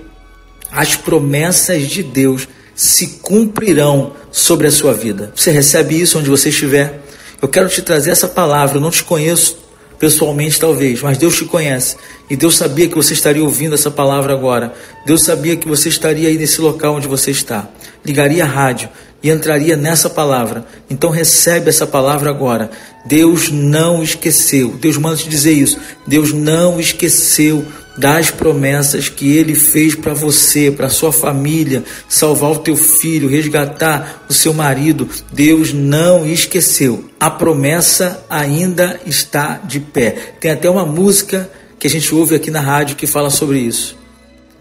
as 0.71 0.95
promessas 0.95 1.87
de 1.87 2.03
Deus 2.03 2.47
se 2.75 3.19
cumprirão 3.21 4.13
sobre 4.31 4.67
a 4.67 4.71
sua 4.71 4.93
vida. 4.93 5.31
Você 5.35 5.51
recebe 5.51 5.99
isso 5.99 6.19
onde 6.19 6.29
você 6.29 6.49
estiver? 6.49 7.01
Eu 7.41 7.47
quero 7.47 7.69
te 7.69 7.81
trazer 7.81 8.11
essa 8.11 8.27
palavra. 8.27 8.77
Eu 8.77 8.81
não 8.81 8.91
te 8.91 9.03
conheço 9.03 9.57
pessoalmente, 10.01 10.59
talvez, 10.59 10.99
mas 10.99 11.19
Deus 11.19 11.37
te 11.37 11.45
conhece. 11.45 11.95
E 12.27 12.35
Deus 12.35 12.57
sabia 12.57 12.87
que 12.87 12.95
você 12.95 13.13
estaria 13.13 13.43
ouvindo 13.43 13.75
essa 13.75 13.91
palavra 13.91 14.33
agora. 14.33 14.73
Deus 15.05 15.23
sabia 15.23 15.55
que 15.55 15.67
você 15.67 15.89
estaria 15.89 16.27
aí 16.27 16.39
nesse 16.39 16.59
local 16.59 16.95
onde 16.95 17.07
você 17.07 17.29
está. 17.29 17.69
Ligaria 18.03 18.43
a 18.43 18.47
rádio 18.47 18.89
e 19.21 19.29
entraria 19.29 19.77
nessa 19.77 20.09
palavra. 20.09 20.65
Então 20.89 21.11
recebe 21.11 21.69
essa 21.69 21.85
palavra 21.85 22.31
agora. 22.31 22.71
Deus 23.05 23.51
não 23.51 24.01
esqueceu. 24.01 24.69
Deus 24.69 24.97
manda 24.97 25.17
te 25.17 25.29
dizer 25.29 25.53
isso. 25.53 25.77
Deus 26.07 26.33
não 26.33 26.79
esqueceu 26.79 27.63
das 27.97 28.31
promessas 28.31 29.09
que 29.09 29.35
ele 29.35 29.53
fez 29.53 29.95
para 29.95 30.13
você, 30.13 30.71
para 30.71 30.89
sua 30.89 31.11
família, 31.11 31.83
salvar 32.07 32.51
o 32.51 32.59
teu 32.59 32.75
filho, 32.75 33.27
resgatar 33.27 34.25
o 34.29 34.33
seu 34.33 34.53
marido. 34.53 35.09
Deus 35.31 35.73
não 35.73 36.25
esqueceu. 36.25 37.05
A 37.19 37.29
promessa 37.29 38.23
ainda 38.29 38.99
está 39.05 39.57
de 39.57 39.79
pé. 39.79 40.35
Tem 40.39 40.51
até 40.51 40.69
uma 40.69 40.85
música 40.85 41.49
que 41.77 41.87
a 41.87 41.89
gente 41.89 42.13
ouve 42.13 42.35
aqui 42.35 42.49
na 42.49 42.61
rádio 42.61 42.95
que 42.95 43.07
fala 43.07 43.29
sobre 43.29 43.59
isso. 43.59 43.97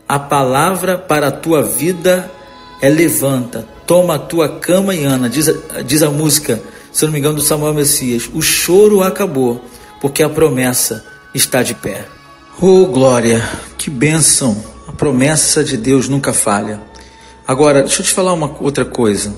A 0.09 0.19
palavra 0.19 0.99
para 0.99 1.29
a 1.29 1.33
tua 1.33 1.63
vida 1.63 2.31
é 2.83 2.89
levanta, 2.89 3.67
toma 3.87 4.15
a 4.15 4.19
tua 4.19 4.49
cama 4.49 4.95
e 4.95 5.05
anda, 5.05 5.29
diz 5.29 5.53
diz 5.87 6.03
a 6.03 6.11
música, 6.11 6.61
se 6.91 7.05
não 7.05 7.13
me 7.13 7.19
engano, 7.19 7.37
do 7.37 7.43
Samuel 7.43 7.75
Messias. 7.75 8.29
O 8.33 8.43
choro 8.43 9.03
acabou, 9.03 9.65
porque 10.01 10.23
a 10.23 10.29
promessa 10.29 11.05
está 11.35 11.63
de 11.63 11.75
pé. 11.75 12.07
Oh, 12.63 12.85
glória, 12.85 13.43
que 13.79 13.89
bênção! 13.89 14.63
A 14.87 14.93
promessa 14.93 15.65
de 15.65 15.79
Deus 15.79 16.11
nunca 16.11 16.31
falha. 16.31 16.79
Agora, 17.49 17.81
deixa 17.81 18.03
eu 18.03 18.05
te 18.05 18.13
falar 18.13 18.35
uma 18.35 18.55
outra 18.61 18.85
coisa. 18.85 19.35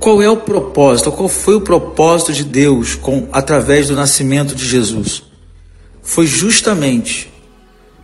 Qual 0.00 0.20
é 0.20 0.28
o 0.28 0.38
propósito? 0.38 1.12
Qual 1.12 1.28
foi 1.28 1.54
o 1.54 1.60
propósito 1.60 2.32
de 2.32 2.42
Deus 2.42 2.96
com 2.96 3.28
através 3.30 3.86
do 3.86 3.94
nascimento 3.94 4.52
de 4.52 4.66
Jesus? 4.66 5.22
Foi 6.02 6.26
justamente 6.26 7.32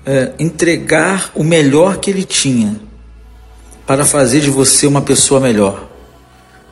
é, 0.05 0.33
entregar 0.39 1.33
o 1.35 1.43
melhor 1.43 1.97
que 1.97 2.09
Ele 2.09 2.23
tinha 2.23 2.81
para 3.85 4.05
fazer 4.05 4.43
de 4.43 4.51
você 4.51 4.87
uma 4.87 5.03
pessoa 5.03 5.41
melhor, 5.41 5.89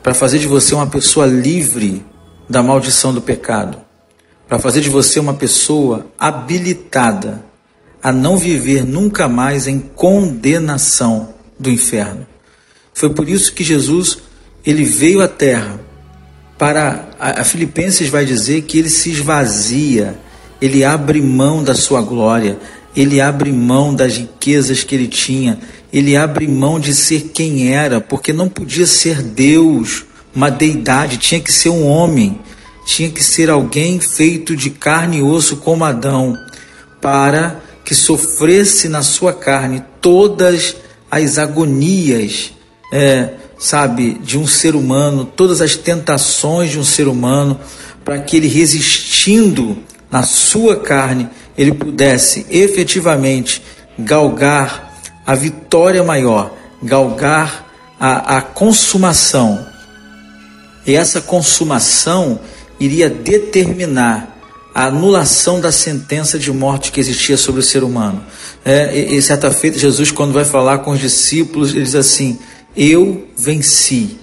para 0.01 0.13
fazer 0.13 0.39
de 0.39 0.47
você 0.47 0.73
uma 0.73 0.87
pessoa 0.87 1.25
livre 1.25 2.05
da 2.49 2.63
maldição 2.63 3.13
do 3.13 3.21
pecado 3.21 3.84
para 4.47 4.59
fazer 4.59 4.81
de 4.81 4.89
você 4.89 5.19
uma 5.19 5.33
pessoa 5.33 6.07
habilitada 6.19 7.43
a 8.01 8.11
não 8.11 8.37
viver 8.37 8.85
nunca 8.85 9.27
mais 9.27 9.67
em 9.67 9.79
condenação 9.79 11.33
do 11.59 11.71
inferno. 11.71 12.27
Foi 12.93 13.09
por 13.09 13.27
isso 13.27 13.53
que 13.53 13.63
Jesus 13.63 14.19
ele 14.65 14.83
veio 14.83 15.21
à 15.21 15.27
terra 15.27 15.79
para 16.57 17.09
a, 17.19 17.41
a 17.41 17.43
Filipenses 17.43 18.09
vai 18.09 18.25
dizer 18.25 18.61
que 18.61 18.77
ele 18.77 18.89
se 18.89 19.11
esvazia, 19.11 20.17
ele 20.61 20.83
abre 20.83 21.21
mão 21.21 21.63
da 21.63 21.75
sua 21.75 22.01
glória, 22.01 22.57
ele 22.95 23.19
abre 23.19 23.51
mão 23.51 23.93
das 23.93 24.17
riquezas 24.17 24.83
que 24.83 24.95
ele 24.95 25.07
tinha, 25.07 25.59
ele 25.91 26.15
abre 26.15 26.47
mão 26.47 26.79
de 26.79 26.93
ser 26.93 27.31
quem 27.33 27.73
era, 27.73 27.99
porque 27.99 28.31
não 28.31 28.47
podia 28.47 28.85
ser 28.85 29.21
Deus, 29.21 30.05
uma 30.33 30.49
deidade, 30.49 31.17
tinha 31.17 31.41
que 31.41 31.51
ser 31.51 31.69
um 31.69 31.85
homem 31.85 32.39
tinha 32.85 33.09
que 33.09 33.23
ser 33.23 33.49
alguém 33.49 33.99
feito 33.99 34.55
de 34.55 34.69
carne 34.69 35.17
e 35.17 35.23
osso 35.23 35.57
como 35.57 35.83
Adão, 35.83 36.37
para 37.01 37.59
que 37.83 37.95
sofresse 37.95 38.87
na 38.87 39.01
sua 39.01 39.33
carne 39.33 39.83
todas 39.99 40.75
as 41.09 41.37
agonias, 41.37 42.53
é, 42.93 43.33
sabe, 43.57 44.19
de 44.23 44.37
um 44.37 44.47
ser 44.47 44.75
humano, 44.75 45.25
todas 45.25 45.61
as 45.61 45.75
tentações 45.75 46.71
de 46.71 46.79
um 46.79 46.83
ser 46.83 47.07
humano, 47.07 47.59
para 48.03 48.19
que 48.19 48.37
ele 48.37 48.47
resistindo 48.47 49.77
na 50.11 50.23
sua 50.23 50.77
carne, 50.77 51.27
ele 51.57 51.73
pudesse 51.73 52.45
efetivamente 52.49 53.61
galgar 53.97 55.01
a 55.25 55.33
vitória 55.33 56.03
maior, 56.03 56.53
galgar 56.83 57.65
a, 57.99 58.37
a 58.37 58.41
consumação. 58.41 59.65
E 60.85 60.95
essa 60.95 61.19
consumação 61.19 62.39
iria 62.79 63.09
determinar 63.09 64.35
a 64.73 64.87
anulação 64.87 65.61
da 65.61 65.71
sentença 65.71 66.37
de 66.37 66.51
morte 66.51 66.91
que 66.91 66.99
existia 66.99 67.37
sobre 67.37 67.61
o 67.61 67.63
ser 67.63 67.83
humano. 67.83 68.21
É, 68.63 68.97
e, 68.97 69.15
e 69.15 69.21
certa 69.21 69.49
feita, 69.49 69.79
Jesus, 69.79 70.11
quando 70.11 70.33
vai 70.33 70.43
falar 70.43 70.79
com 70.79 70.91
os 70.91 70.99
discípulos, 70.99 71.71
ele 71.71 71.83
diz 71.83 71.95
assim: 71.95 72.37
Eu 72.75 73.25
venci, 73.37 74.17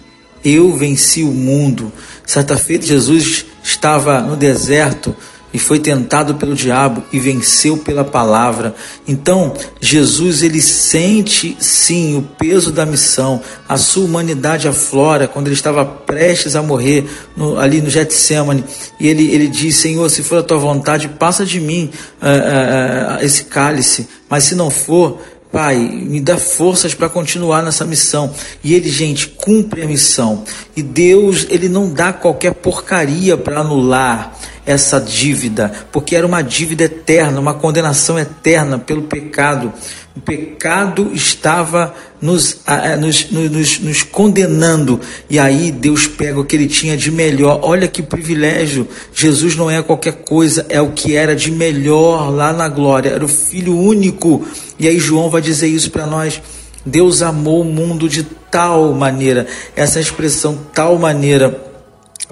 eu 0.44 0.76
venci 0.76 1.22
o 1.22 1.32
mundo. 1.32 1.90
Certa 2.26 2.56
feita, 2.58 2.84
Jesus 2.84 3.46
estava 3.62 4.20
no 4.20 4.36
deserto 4.36 5.16
e 5.52 5.58
foi 5.58 5.78
tentado 5.78 6.34
pelo 6.36 6.54
diabo 6.54 7.02
e 7.12 7.18
venceu 7.18 7.76
pela 7.76 8.04
palavra. 8.04 8.74
Então, 9.06 9.54
Jesus 9.80 10.42
ele 10.42 10.60
sente 10.60 11.56
sim 11.60 12.16
o 12.16 12.22
peso 12.22 12.72
da 12.72 12.86
missão, 12.86 13.40
a 13.68 13.76
sua 13.76 14.04
humanidade 14.04 14.66
aflora 14.66 15.28
quando 15.28 15.48
ele 15.48 15.54
estava 15.54 15.84
prestes 15.84 16.56
a 16.56 16.62
morrer 16.62 17.04
no, 17.36 17.58
ali 17.58 17.80
no 17.80 17.90
Getsemane. 17.90 18.64
E 18.98 19.08
ele, 19.08 19.30
ele 19.30 19.48
diz: 19.48 19.76
Senhor, 19.76 20.08
se 20.08 20.22
for 20.22 20.38
a 20.38 20.42
tua 20.42 20.58
vontade, 20.58 21.08
passa 21.08 21.44
de 21.44 21.60
mim 21.60 21.90
uh, 22.20 22.26
uh, 22.26 23.18
uh, 23.20 23.24
esse 23.24 23.44
cálice, 23.44 24.08
mas 24.28 24.44
se 24.44 24.54
não 24.54 24.70
for, 24.70 25.20
Pai, 25.52 25.76
me 25.76 26.18
dá 26.18 26.38
forças 26.38 26.94
para 26.94 27.10
continuar 27.10 27.62
nessa 27.62 27.84
missão. 27.84 28.32
E 28.64 28.72
ele, 28.74 28.88
gente, 28.88 29.28
cumpre 29.28 29.82
a 29.82 29.86
missão. 29.86 30.44
E 30.74 30.82
Deus, 30.82 31.46
ele 31.50 31.68
não 31.68 31.92
dá 31.92 32.10
qualquer 32.10 32.54
porcaria 32.54 33.36
para 33.36 33.60
anular 33.60 34.34
essa 34.64 35.00
dívida, 35.00 35.72
porque 35.90 36.14
era 36.14 36.26
uma 36.26 36.40
dívida 36.40 36.84
eterna, 36.84 37.40
uma 37.40 37.52
condenação 37.52 38.18
eterna 38.18 38.78
pelo 38.78 39.02
pecado. 39.02 39.72
O 40.14 40.20
pecado 40.20 41.10
estava 41.14 41.94
nos, 42.20 42.60
nos, 43.00 43.30
nos, 43.30 43.78
nos, 43.80 44.02
condenando, 44.02 45.00
e 45.28 45.38
aí 45.38 45.72
Deus 45.72 46.06
pega 46.06 46.38
o 46.38 46.44
que 46.44 46.54
ele 46.54 46.66
tinha 46.66 46.98
de 46.98 47.10
melhor. 47.10 47.60
Olha 47.62 47.88
que 47.88 48.02
privilégio! 48.02 48.86
Jesus 49.14 49.56
não 49.56 49.70
é 49.70 49.82
qualquer 49.82 50.12
coisa, 50.12 50.66
é 50.68 50.80
o 50.82 50.92
que 50.92 51.16
era 51.16 51.34
de 51.34 51.50
melhor 51.50 52.28
lá 52.28 52.52
na 52.52 52.68
glória, 52.68 53.08
era 53.08 53.24
o 53.24 53.28
Filho 53.28 53.74
único. 53.74 54.46
E 54.78 54.86
aí 54.86 54.98
João 54.98 55.30
vai 55.30 55.40
dizer 55.40 55.68
isso 55.68 55.90
para 55.90 56.06
nós. 56.06 56.42
Deus 56.84 57.22
amou 57.22 57.62
o 57.62 57.64
mundo 57.64 58.06
de 58.06 58.22
tal 58.50 58.92
maneira, 58.92 59.46
essa 59.74 59.98
expressão 59.98 60.58
tal 60.74 60.98
maneira 60.98 61.72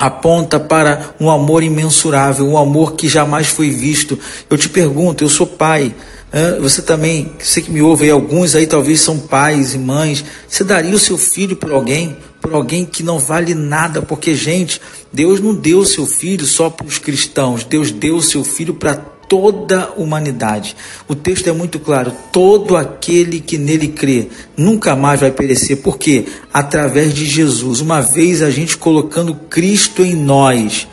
aponta 0.00 0.58
para 0.58 1.14
um 1.20 1.30
amor 1.30 1.62
imensurável, 1.62 2.46
um 2.46 2.56
amor 2.56 2.94
que 2.94 3.08
jamais 3.08 3.48
foi 3.48 3.70
visto. 3.70 4.18
Eu 4.48 4.56
te 4.56 4.68
pergunto, 4.68 5.22
eu 5.22 5.28
sou 5.28 5.46
pai, 5.46 5.94
você 6.60 6.80
também, 6.80 7.32
você 7.38 7.60
que 7.60 7.70
me 7.70 7.82
ouve 7.82 8.04
aí, 8.04 8.10
alguns 8.10 8.54
aí 8.54 8.66
talvez 8.66 9.00
são 9.00 9.18
pais 9.18 9.74
e 9.74 9.78
mães, 9.78 10.24
você 10.48 10.62
daria 10.62 10.94
o 10.94 10.98
seu 10.98 11.18
filho 11.18 11.56
por 11.56 11.72
alguém, 11.72 12.16
por 12.40 12.54
alguém 12.54 12.84
que 12.84 13.02
não 13.02 13.18
vale 13.18 13.54
nada, 13.54 14.00
porque, 14.00 14.34
gente, 14.34 14.80
Deus 15.12 15.40
não 15.40 15.54
deu 15.54 15.80
o 15.80 15.86
seu 15.86 16.06
filho 16.06 16.46
só 16.46 16.70
para 16.70 16.86
os 16.86 16.98
cristãos, 16.98 17.64
Deus 17.64 17.90
deu 17.90 18.16
o 18.16 18.22
seu 18.22 18.44
filho 18.44 18.74
para 18.74 18.94
toda 18.94 19.84
a 19.84 19.90
humanidade. 20.00 20.76
O 21.06 21.14
texto 21.14 21.48
é 21.48 21.52
muito 21.52 21.78
claro: 21.78 22.12
todo 22.32 22.76
aquele 22.76 23.40
que 23.40 23.56
nele 23.56 23.88
crê 23.88 24.28
nunca 24.56 24.96
mais 24.96 25.20
vai 25.20 25.30
perecer, 25.30 25.78
porque 25.78 26.26
através 26.52 27.14
de 27.14 27.24
Jesus, 27.24 27.80
uma 27.80 28.00
vez 28.00 28.42
a 28.42 28.50
gente 28.50 28.76
colocando 28.76 29.34
Cristo 29.34 30.02
em 30.02 30.14
nós, 30.14 30.88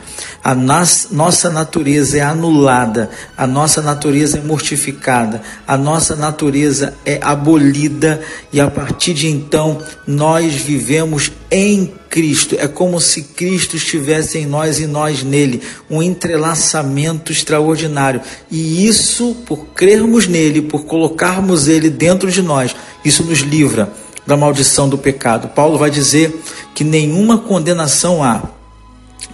a 0.48 0.54
nas, 0.54 1.08
nossa 1.10 1.50
natureza 1.50 2.16
é 2.16 2.22
anulada, 2.22 3.10
a 3.36 3.46
nossa 3.46 3.82
natureza 3.82 4.38
é 4.38 4.40
mortificada, 4.40 5.42
a 5.66 5.76
nossa 5.76 6.16
natureza 6.16 6.94
é 7.04 7.20
abolida 7.20 8.22
e 8.50 8.58
a 8.58 8.70
partir 8.70 9.12
de 9.12 9.26
então 9.26 9.78
nós 10.06 10.54
vivemos 10.54 11.30
em 11.50 11.92
Cristo. 12.08 12.56
É 12.58 12.66
como 12.66 12.98
se 12.98 13.24
Cristo 13.24 13.76
estivesse 13.76 14.38
em 14.38 14.46
nós 14.46 14.80
e 14.80 14.86
nós 14.86 15.22
nele, 15.22 15.60
um 15.90 16.02
entrelaçamento 16.02 17.30
extraordinário. 17.30 18.22
E 18.50 18.88
isso, 18.88 19.36
por 19.44 19.66
crermos 19.74 20.26
nele, 20.26 20.62
por 20.62 20.86
colocarmos 20.86 21.68
ele 21.68 21.90
dentro 21.90 22.32
de 22.32 22.40
nós, 22.40 22.74
isso 23.04 23.22
nos 23.22 23.40
livra 23.40 23.92
da 24.26 24.34
maldição 24.34 24.88
do 24.88 24.96
pecado. 24.96 25.48
Paulo 25.48 25.76
vai 25.76 25.90
dizer 25.90 26.34
que 26.74 26.84
nenhuma 26.84 27.36
condenação 27.36 28.24
há 28.24 28.56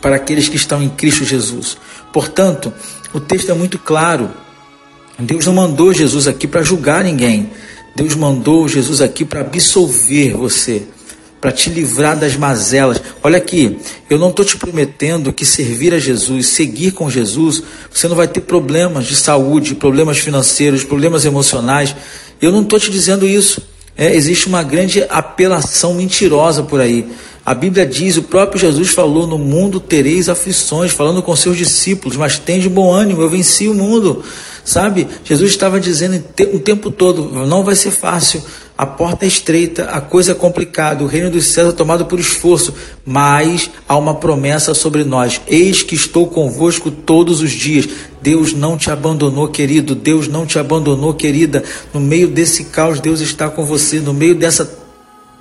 para 0.04 0.16
aqueles 0.16 0.50
que 0.50 0.56
estão 0.56 0.82
em 0.82 0.90
Cristo 0.90 1.24
Jesus. 1.24 1.78
Portanto, 2.12 2.70
o 3.14 3.18
texto 3.18 3.50
é 3.50 3.54
muito 3.54 3.78
claro. 3.78 4.30
Deus 5.18 5.46
não 5.46 5.54
mandou 5.54 5.94
Jesus 5.94 6.28
aqui 6.28 6.46
para 6.46 6.62
julgar 6.62 7.02
ninguém. 7.02 7.50
Deus 7.96 8.14
mandou 8.14 8.68
Jesus 8.68 9.00
aqui 9.00 9.24
para 9.24 9.40
absolver 9.40 10.34
você 10.34 10.82
para 11.40 11.52
te 11.52 11.70
livrar 11.70 12.18
das 12.18 12.36
mazelas. 12.36 13.00
Olha 13.22 13.38
aqui, 13.38 13.78
eu 14.10 14.18
não 14.18 14.28
estou 14.28 14.44
te 14.44 14.58
prometendo 14.58 15.32
que 15.32 15.46
servir 15.46 15.94
a 15.94 15.98
Jesus, 15.98 16.48
seguir 16.48 16.92
com 16.92 17.10
Jesus, 17.10 17.62
você 17.90 18.06
não 18.06 18.16
vai 18.16 18.28
ter 18.28 18.40
problemas 18.42 19.06
de 19.06 19.14
saúde, 19.14 19.74
problemas 19.74 20.18
financeiros, 20.18 20.84
problemas 20.84 21.24
emocionais. 21.24 21.96
Eu 22.42 22.52
não 22.52 22.60
estou 22.60 22.78
te 22.78 22.90
dizendo 22.90 23.26
isso. 23.26 23.62
É, 23.96 24.14
existe 24.14 24.48
uma 24.48 24.62
grande 24.62 25.02
apelação 25.08 25.94
mentirosa 25.94 26.62
por 26.62 26.80
aí. 26.80 27.06
A 27.44 27.52
Bíblia 27.52 27.84
diz, 27.84 28.16
o 28.16 28.22
próprio 28.22 28.58
Jesus 28.58 28.90
falou: 28.90 29.26
No 29.26 29.38
mundo 29.38 29.78
tereis 29.78 30.28
aflições, 30.28 30.92
falando 30.92 31.22
com 31.22 31.36
seus 31.36 31.58
discípulos, 31.58 32.16
mas 32.16 32.38
tem 32.38 32.58
de 32.58 32.68
bom 32.68 32.90
ânimo, 32.90 33.20
eu 33.20 33.28
venci 33.28 33.68
o 33.68 33.74
mundo. 33.74 34.22
Sabe? 34.64 35.06
Jesus 35.24 35.50
estava 35.50 35.78
dizendo 35.78 36.24
o 36.54 36.58
tempo 36.58 36.90
todo: 36.90 37.28
não 37.46 37.62
vai 37.62 37.76
ser 37.76 37.90
fácil, 37.90 38.42
a 38.78 38.86
porta 38.86 39.26
é 39.26 39.28
estreita, 39.28 39.84
a 39.84 40.00
coisa 40.00 40.32
é 40.32 40.34
complicada, 40.34 41.04
o 41.04 41.06
reino 41.06 41.30
dos 41.30 41.44
céus 41.48 41.68
é 41.68 41.72
tomado 41.72 42.06
por 42.06 42.18
esforço, 42.18 42.72
mas 43.04 43.70
há 43.86 43.94
uma 43.98 44.14
promessa 44.14 44.72
sobre 44.72 45.04
nós: 45.04 45.38
eis 45.46 45.82
que 45.82 45.94
estou 45.94 46.26
convosco 46.28 46.90
todos 46.90 47.42
os 47.42 47.50
dias. 47.50 47.86
Deus 48.22 48.54
não 48.54 48.78
te 48.78 48.90
abandonou, 48.90 49.48
querido, 49.48 49.94
Deus 49.94 50.28
não 50.28 50.46
te 50.46 50.58
abandonou, 50.58 51.12
querida. 51.12 51.62
No 51.92 52.00
meio 52.00 52.26
desse 52.26 52.64
caos, 52.64 52.98
Deus 53.00 53.20
está 53.20 53.50
com 53.50 53.66
você, 53.66 54.00
no 54.00 54.14
meio 54.14 54.34
dessa 54.34 54.83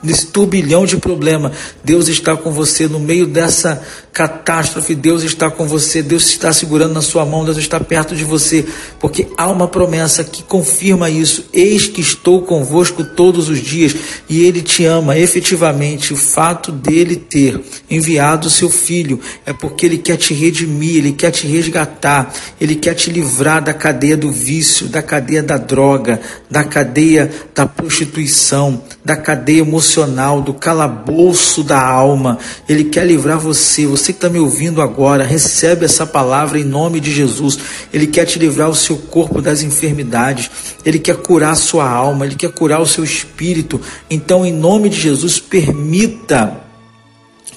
nesse 0.03 0.27
turbilhão 0.27 0.85
de 0.85 0.97
problema, 0.97 1.51
Deus 1.83 2.09
está 2.09 2.35
com 2.35 2.51
você 2.51 2.87
no 2.87 2.99
meio 2.99 3.25
dessa 3.25 3.81
catástrofe, 4.11 4.93
Deus 4.93 5.23
está 5.23 5.49
com 5.49 5.65
você, 5.65 6.03
Deus 6.03 6.29
está 6.29 6.53
segurando 6.53 6.93
na 6.93 7.01
sua 7.01 7.25
mão, 7.25 7.43
Deus 7.43 7.57
está 7.57 7.79
perto 7.79 8.15
de 8.15 8.23
você, 8.23 8.63
porque 8.99 9.27
há 9.37 9.49
uma 9.49 9.67
promessa 9.67 10.23
que 10.23 10.43
confirma 10.43 11.09
isso. 11.09 11.45
Eis 11.51 11.87
que 11.87 12.01
estou 12.01 12.43
convosco 12.43 13.03
todos 13.03 13.49
os 13.49 13.59
dias 13.59 13.95
e 14.29 14.43
ele 14.43 14.61
te 14.61 14.85
ama. 14.85 15.17
Efetivamente, 15.17 16.13
o 16.13 16.17
fato 16.17 16.71
dele 16.71 17.15
ter 17.15 17.59
enviado 17.89 18.47
o 18.47 18.51
seu 18.51 18.69
filho 18.69 19.19
é 19.45 19.53
porque 19.53 19.85
ele 19.85 19.97
quer 19.97 20.17
te 20.17 20.33
redimir, 20.33 20.97
ele 20.97 21.13
quer 21.13 21.31
te 21.31 21.47
resgatar, 21.47 22.31
ele 22.61 22.75
quer 22.75 22.93
te 22.93 23.09
livrar 23.09 23.63
da 23.63 23.73
cadeia 23.73 24.17
do 24.17 24.31
vício, 24.31 24.87
da 24.87 25.01
cadeia 25.01 25.41
da 25.41 25.57
droga, 25.57 26.21
da 26.51 26.63
cadeia 26.63 27.31
da 27.55 27.65
prostituição, 27.65 28.83
da 29.03 29.15
cadeia 29.15 29.61
emocional 29.61 29.92
emocional, 29.93 30.41
do 30.41 30.53
calabouço 30.53 31.63
da 31.63 31.79
alma. 31.79 32.39
Ele 32.67 32.85
quer 32.85 33.05
livrar 33.05 33.37
você. 33.37 33.85
Você 33.85 34.11
que 34.11 34.17
está 34.17 34.29
me 34.29 34.39
ouvindo 34.39 34.81
agora, 34.81 35.23
recebe 35.23 35.85
essa 35.85 36.05
palavra 36.05 36.59
em 36.59 36.63
nome 36.63 36.99
de 36.99 37.11
Jesus. 37.11 37.57
Ele 37.93 38.07
quer 38.07 38.25
te 38.25 38.39
livrar 38.39 38.69
o 38.69 38.75
seu 38.75 38.97
corpo 38.97 39.41
das 39.41 39.61
enfermidades. 39.61 40.49
Ele 40.83 40.99
quer 40.99 41.17
curar 41.17 41.51
a 41.51 41.55
sua 41.55 41.87
alma. 41.87 42.25
Ele 42.25 42.35
quer 42.35 42.51
curar 42.51 42.81
o 42.81 42.87
seu 42.87 43.03
espírito. 43.03 43.79
Então, 44.09 44.45
em 44.45 44.53
nome 44.53 44.89
de 44.89 44.99
Jesus, 44.99 45.39
permita, 45.39 46.57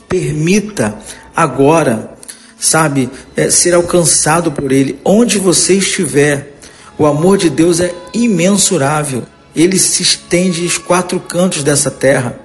permita 0.08 0.96
agora, 1.34 2.14
sabe, 2.58 3.08
é, 3.36 3.50
ser 3.50 3.74
alcançado 3.74 4.52
por 4.52 4.72
Ele, 4.72 4.98
onde 5.04 5.38
você 5.38 5.74
estiver. 5.74 6.54
O 6.98 7.04
amor 7.04 7.36
de 7.36 7.50
Deus 7.50 7.78
é 7.80 7.94
imensurável 8.14 9.26
ele 9.56 9.78
se 9.78 10.02
estende 10.02 10.62
aos 10.62 10.76
quatro 10.76 11.18
cantos 11.18 11.64
dessa 11.64 11.90
terra, 11.90 12.38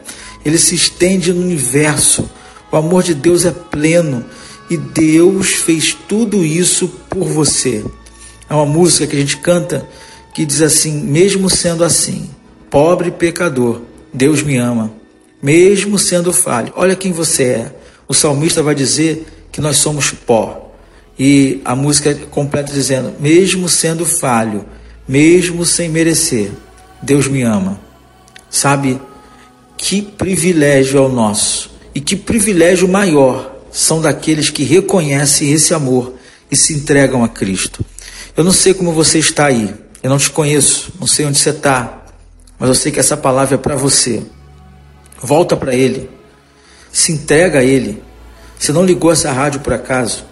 ele 0.46 0.58
se 0.58 0.74
estende 0.76 1.34
no 1.34 1.42
universo. 1.42 2.30
O 2.72 2.78
amor 2.78 3.04
de 3.04 3.14
Deus 3.14 3.46
é 3.46 3.52
pleno 3.52 4.26
e 4.70 4.78
Deus 4.78 5.50
fez 5.50 5.96
tudo 6.08 6.46
isso 6.46 6.88
por 7.10 7.28
você. 7.28 7.84
É 8.50 8.54
uma 8.54 8.66
música 8.66 9.06
que 9.06 9.16
a 9.16 9.20
gente 9.20 9.38
canta 9.38 9.88
que 10.34 10.46
diz 10.46 10.62
assim: 10.62 11.02
mesmo 11.02 11.50
sendo 11.50 11.84
assim, 11.84 12.30
pobre 12.70 13.12
pecador, 13.12 13.82
Deus 14.14 14.42
me 14.42 14.56
ama. 14.58 14.94
Mesmo 15.42 15.98
sendo 16.00 16.32
falho, 16.32 16.72
olha 16.76 16.96
quem 16.96 17.12
você 17.12 17.44
é. 17.44 17.76
O 18.08 18.14
salmista 18.14 18.64
vai 18.64 18.76
dizer 18.76 19.26
que 19.52 19.60
nós 19.60 19.78
somos 19.78 20.12
pó. 20.12 20.72
E 21.20 21.62
a 21.66 21.76
música 21.76 22.16
completa 22.30 22.72
dizendo: 22.72 23.14
mesmo 23.20 23.68
sendo 23.68 24.06
falho, 24.06 24.66
mesmo 25.08 25.66
sem 25.66 25.90
merecer, 25.90 26.52
Deus 27.02 27.28
me 27.28 27.42
ama. 27.42 27.80
Sabe 28.50 29.02
que 29.78 30.02
privilégio 30.02 31.00
é 31.00 31.02
o 31.02 31.10
nosso 31.10 31.72
e 31.96 32.00
que 32.00 32.16
privilégio 32.16 32.88
maior 32.88 33.56
são 33.72 34.02
daqueles 34.02 34.50
que 34.50 34.64
reconhecem 34.64 35.52
esse 35.52 35.74
amor 35.74 36.14
e 36.52 36.56
se 36.56 36.74
entregam 36.74 37.24
a 37.24 37.30
Cristo. 37.30 37.84
Eu 38.36 38.44
não 38.44 38.52
sei 38.52 38.74
como 38.74 38.92
você 38.92 39.20
está 39.20 39.46
aí, 39.48 39.74
eu 40.04 40.10
não 40.10 40.18
te 40.18 40.30
conheço, 40.30 40.94
não 41.00 41.08
sei 41.08 41.26
onde 41.26 41.38
você 41.38 41.50
está, 41.50 42.06
mas 42.60 42.70
eu 42.70 42.76
sei 42.76 42.92
que 42.92 43.00
essa 43.00 43.18
palavra 43.18 43.56
é 43.56 43.58
para 43.58 43.76
você. 43.76 44.24
Volta 45.22 45.56
para 45.56 45.74
Ele, 45.74 46.10
se 46.92 47.12
entrega 47.12 47.60
a 47.60 47.64
Ele. 47.64 48.02
Você 48.60 48.72
não 48.72 48.86
ligou 48.86 49.12
essa 49.12 49.32
rádio 49.32 49.62
por 49.62 49.74
acaso? 49.74 50.26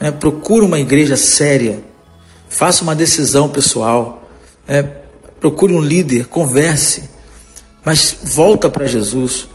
É, 0.00 0.10
procura 0.10 0.64
uma 0.64 0.78
igreja 0.78 1.16
séria, 1.16 1.82
faça 2.48 2.82
uma 2.82 2.94
decisão 2.94 3.48
pessoal. 3.48 4.28
É, 4.66 4.82
procure 5.40 5.72
um 5.72 5.80
líder, 5.80 6.26
converse, 6.26 7.04
mas 7.84 8.16
volta 8.22 8.68
para 8.68 8.86
Jesus. 8.86 9.48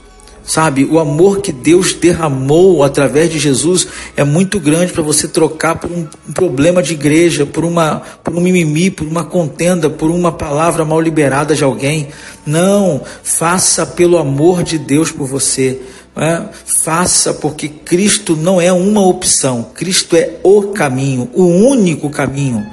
Sabe, 0.45 0.83
o 0.83 0.99
amor 0.99 1.39
que 1.39 1.53
Deus 1.53 1.93
derramou 1.93 2.83
através 2.83 3.31
de 3.31 3.39
Jesus 3.39 3.87
é 4.17 4.25
muito 4.25 4.59
grande 4.59 4.91
para 4.91 5.01
você 5.01 5.25
trocar 5.25 5.75
por 5.75 5.89
um, 5.89 6.05
um, 6.27 6.33
problema 6.33 6.83
de 6.83 6.91
igreja, 6.93 7.45
por 7.45 7.63
uma 7.63 8.01
por 8.21 8.35
um 8.35 8.41
mimimi, 8.41 8.91
por 8.91 9.07
uma 9.07 9.23
contenda, 9.23 9.89
por 9.89 10.11
uma 10.11 10.33
palavra 10.33 10.83
mal 10.83 10.99
liberada 10.99 11.55
de 11.55 11.63
alguém. 11.63 12.09
Não, 12.45 13.01
faça 13.23 13.85
pelo 13.85 14.17
amor 14.17 14.63
de 14.63 14.77
Deus 14.77 15.11
por 15.11 15.27
você. 15.27 15.79
É? 16.15 16.43
Faça 16.65 17.33
porque 17.33 17.69
Cristo 17.69 18.35
não 18.35 18.59
é 18.59 18.71
uma 18.71 19.01
opção, 19.01 19.69
Cristo 19.73 20.15
é 20.15 20.39
o 20.43 20.73
caminho, 20.73 21.27
o 21.33 21.45
único 21.45 22.09
caminho, 22.09 22.63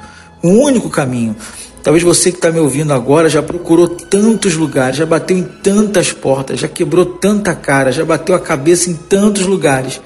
o 0.43 0.49
único 0.49 0.89
caminho. 0.89 1.35
Talvez 1.83 2.03
você 2.03 2.31
que 2.31 2.37
está 2.37 2.51
me 2.51 2.59
ouvindo 2.59 2.93
agora 2.93 3.27
já 3.27 3.41
procurou 3.41 3.87
tantos 3.87 4.55
lugares, 4.55 4.97
já 4.97 5.05
bateu 5.05 5.35
em 5.35 5.43
tantas 5.43 6.11
portas, 6.11 6.59
já 6.59 6.67
quebrou 6.67 7.05
tanta 7.05 7.55
cara, 7.55 7.91
já 7.91 8.05
bateu 8.05 8.35
a 8.35 8.39
cabeça 8.39 8.89
em 8.89 8.93
tantos 8.93 9.47
lugares. 9.47 9.99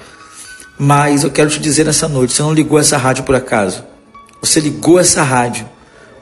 Mas 0.78 1.22
eu 1.22 1.30
quero 1.30 1.50
te 1.50 1.58
dizer 1.58 1.84
nessa 1.84 2.08
noite: 2.08 2.32
você 2.32 2.42
não 2.42 2.54
ligou 2.54 2.78
essa 2.78 2.96
rádio 2.96 3.24
por 3.24 3.34
acaso. 3.34 3.84
Você 4.40 4.60
ligou 4.60 4.98
essa 4.98 5.22
rádio 5.22 5.68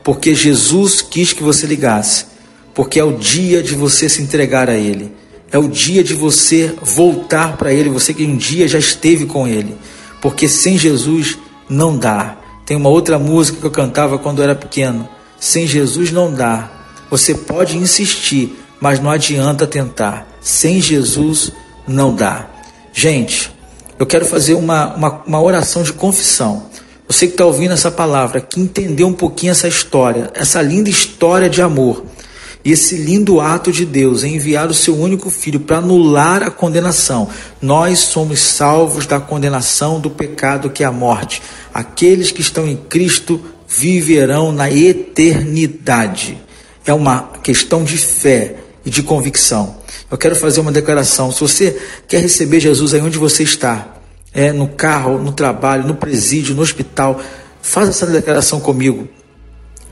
porque 0.02 0.34
Jesus 0.34 1.00
quis 1.00 1.32
que 1.32 1.42
você 1.42 1.66
ligasse. 1.66 2.26
Porque 2.74 2.98
é 2.98 3.04
o 3.04 3.12
dia 3.12 3.62
de 3.62 3.74
você 3.74 4.08
se 4.08 4.20
entregar 4.20 4.68
a 4.68 4.74
Ele. 4.74 5.12
É 5.52 5.58
o 5.58 5.68
dia 5.68 6.02
de 6.02 6.14
você 6.14 6.74
voltar 6.82 7.56
para 7.56 7.72
Ele. 7.72 7.88
Você 7.88 8.12
que 8.12 8.24
um 8.24 8.36
dia 8.36 8.66
já 8.66 8.78
esteve 8.78 9.26
com 9.26 9.46
Ele. 9.46 9.76
Porque 10.20 10.48
sem 10.48 10.76
Jesus 10.76 11.38
não 11.68 11.96
dá. 11.96 12.36
Tem 12.66 12.76
uma 12.76 12.88
outra 12.88 13.18
música 13.18 13.60
que 13.60 13.66
eu 13.66 13.70
cantava 13.70 14.18
quando 14.18 14.38
eu 14.38 14.44
era 14.44 14.54
pequeno 14.56 15.08
sem 15.44 15.66
Jesus 15.66 16.10
não 16.10 16.32
dá. 16.32 16.70
Você 17.10 17.34
pode 17.34 17.76
insistir, 17.76 18.58
mas 18.80 18.98
não 18.98 19.10
adianta 19.10 19.66
tentar. 19.66 20.26
Sem 20.40 20.80
Jesus 20.80 21.52
não 21.86 22.14
dá. 22.14 22.46
Gente, 22.94 23.52
eu 23.98 24.06
quero 24.06 24.24
fazer 24.24 24.54
uma, 24.54 24.94
uma, 24.94 25.22
uma 25.26 25.42
oração 25.42 25.82
de 25.82 25.92
confissão. 25.92 26.64
Você 27.06 27.26
que 27.26 27.34
está 27.34 27.44
ouvindo 27.44 27.74
essa 27.74 27.90
palavra, 27.90 28.40
que 28.40 28.58
entendeu 28.58 29.06
um 29.06 29.12
pouquinho 29.12 29.50
essa 29.50 29.68
história, 29.68 30.30
essa 30.32 30.62
linda 30.62 30.88
história 30.88 31.50
de 31.50 31.60
amor, 31.60 32.06
e 32.64 32.72
esse 32.72 32.96
lindo 32.96 33.38
ato 33.38 33.70
de 33.70 33.84
Deus 33.84 34.24
em 34.24 34.36
enviar 34.36 34.68
o 34.68 34.74
seu 34.74 34.98
único 34.98 35.28
filho 35.28 35.60
para 35.60 35.76
anular 35.76 36.42
a 36.42 36.50
condenação. 36.50 37.28
Nós 37.60 37.98
somos 37.98 38.40
salvos 38.40 39.04
da 39.04 39.20
condenação 39.20 40.00
do 40.00 40.08
pecado 40.08 40.70
que 40.70 40.82
é 40.82 40.86
a 40.86 40.90
morte. 40.90 41.42
Aqueles 41.74 42.30
que 42.30 42.40
estão 42.40 42.66
em 42.66 42.76
Cristo 42.76 43.38
viverão 43.76 44.52
na 44.52 44.70
eternidade. 44.70 46.38
É 46.86 46.92
uma 46.92 47.32
questão 47.42 47.82
de 47.82 47.96
fé 47.96 48.56
e 48.84 48.90
de 48.90 49.02
convicção. 49.02 49.76
Eu 50.10 50.18
quero 50.18 50.36
fazer 50.36 50.60
uma 50.60 50.70
declaração. 50.70 51.32
Se 51.32 51.40
você 51.40 51.80
quer 52.06 52.20
receber 52.20 52.60
Jesus 52.60 52.94
aí 52.94 53.00
onde 53.00 53.18
você 53.18 53.42
está, 53.42 53.96
é, 54.32 54.52
no 54.52 54.68
carro, 54.68 55.18
no 55.18 55.32
trabalho, 55.32 55.86
no 55.86 55.94
presídio, 55.94 56.54
no 56.54 56.62
hospital, 56.62 57.20
faz 57.62 57.88
essa 57.88 58.06
declaração 58.06 58.60
comigo. 58.60 59.08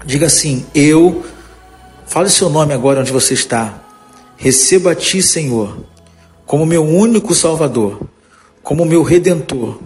Diga 0.04 0.26
assim: 0.26 0.66
Eu, 0.74 1.24
fale 2.06 2.28
seu 2.28 2.50
nome 2.50 2.74
agora 2.74 3.00
onde 3.00 3.12
você 3.12 3.34
está. 3.34 3.80
Recebo 4.36 4.88
a 4.88 4.94
Ti, 4.94 5.22
Senhor, 5.22 5.84
como 6.44 6.66
meu 6.66 6.84
único 6.84 7.34
Salvador, 7.34 8.00
como 8.62 8.84
meu 8.84 9.02
Redentor 9.02 9.78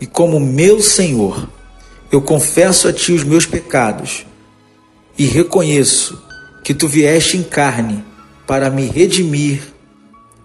e 0.00 0.06
como 0.06 0.38
meu 0.38 0.80
Senhor. 0.80 1.48
Eu 2.10 2.22
confesso 2.22 2.88
a 2.88 2.92
Ti 2.92 3.12
os 3.12 3.24
meus 3.24 3.46
pecados 3.46 4.26
e 5.16 5.26
reconheço 5.26 6.22
que 6.64 6.74
Tu 6.74 6.88
vieste 6.88 7.36
em 7.36 7.42
carne 7.42 8.04
para 8.46 8.70
me 8.70 8.86
redimir 8.86 9.60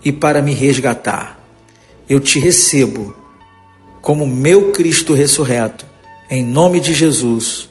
e 0.04 0.12
para 0.12 0.42
me 0.42 0.54
resgatar. 0.54 1.40
Eu 2.10 2.20
te 2.20 2.40
recebo 2.40 3.16
como 4.02 4.28
meu 4.28 4.74
Cristo 4.74 5.14
ressurreto, 5.14 5.86
em 6.30 6.44
nome 6.44 6.82
de 6.82 6.94
Jesus. 6.94 7.70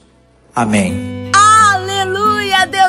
Amém. 0.54 1.21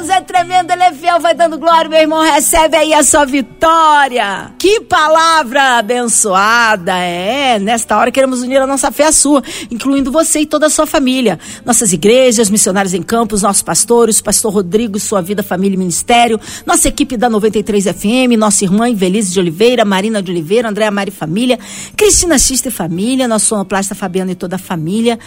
É 0.09 0.21
tremendo, 0.21 0.71
Ele 0.71 0.83
é 0.83 0.91
fiel, 0.91 1.19
vai 1.19 1.33
dando 1.33 1.57
glória, 1.57 1.89
meu 1.89 1.99
irmão, 1.99 2.21
recebe 2.21 2.75
aí 2.75 2.93
a 2.93 3.03
sua 3.03 3.25
vitória. 3.25 4.51
Que 4.59 4.81
palavra 4.81 5.79
abençoada, 5.79 6.97
é. 6.97 7.57
Nesta 7.59 7.97
hora 7.97 8.11
queremos 8.11 8.41
unir 8.41 8.57
a 8.61 8.67
nossa 8.67 8.91
fé 8.91 9.07
à 9.07 9.11
sua, 9.11 9.41
incluindo 9.71 10.11
você 10.11 10.41
e 10.41 10.45
toda 10.45 10.67
a 10.67 10.69
sua 10.69 10.85
família. 10.85 11.39
Nossas 11.65 11.93
igrejas, 11.93 12.49
missionários 12.49 12.93
em 12.93 13.01
campos, 13.01 13.41
nossos 13.41 13.61
pastores, 13.61 14.21
pastor 14.21 14.53
Rodrigo, 14.53 14.99
sua 14.99 15.21
vida, 15.21 15.41
família 15.41 15.75
e 15.75 15.79
ministério, 15.79 16.39
nossa 16.65 16.87
equipe 16.87 17.17
da 17.17 17.29
93 17.29 17.85
FM, 17.85 18.37
nossa 18.37 18.63
irmã 18.63 18.89
Invelise 18.89 19.31
de 19.31 19.39
Oliveira, 19.39 19.85
Marina 19.85 20.21
de 20.21 20.31
Oliveira, 20.31 20.69
Andréa 20.69 20.91
Mari 20.91 21.11
Família, 21.11 21.57
Cristina 21.95 22.37
Xista 22.37 22.67
e 22.67 22.71
Família, 22.71 23.27
nosso 23.27 23.47
sonoplasta 23.47 23.95
Fabiano 23.95 24.31
e 24.31 24.35
toda 24.35 24.55
a 24.57 24.59
família. 24.59 25.17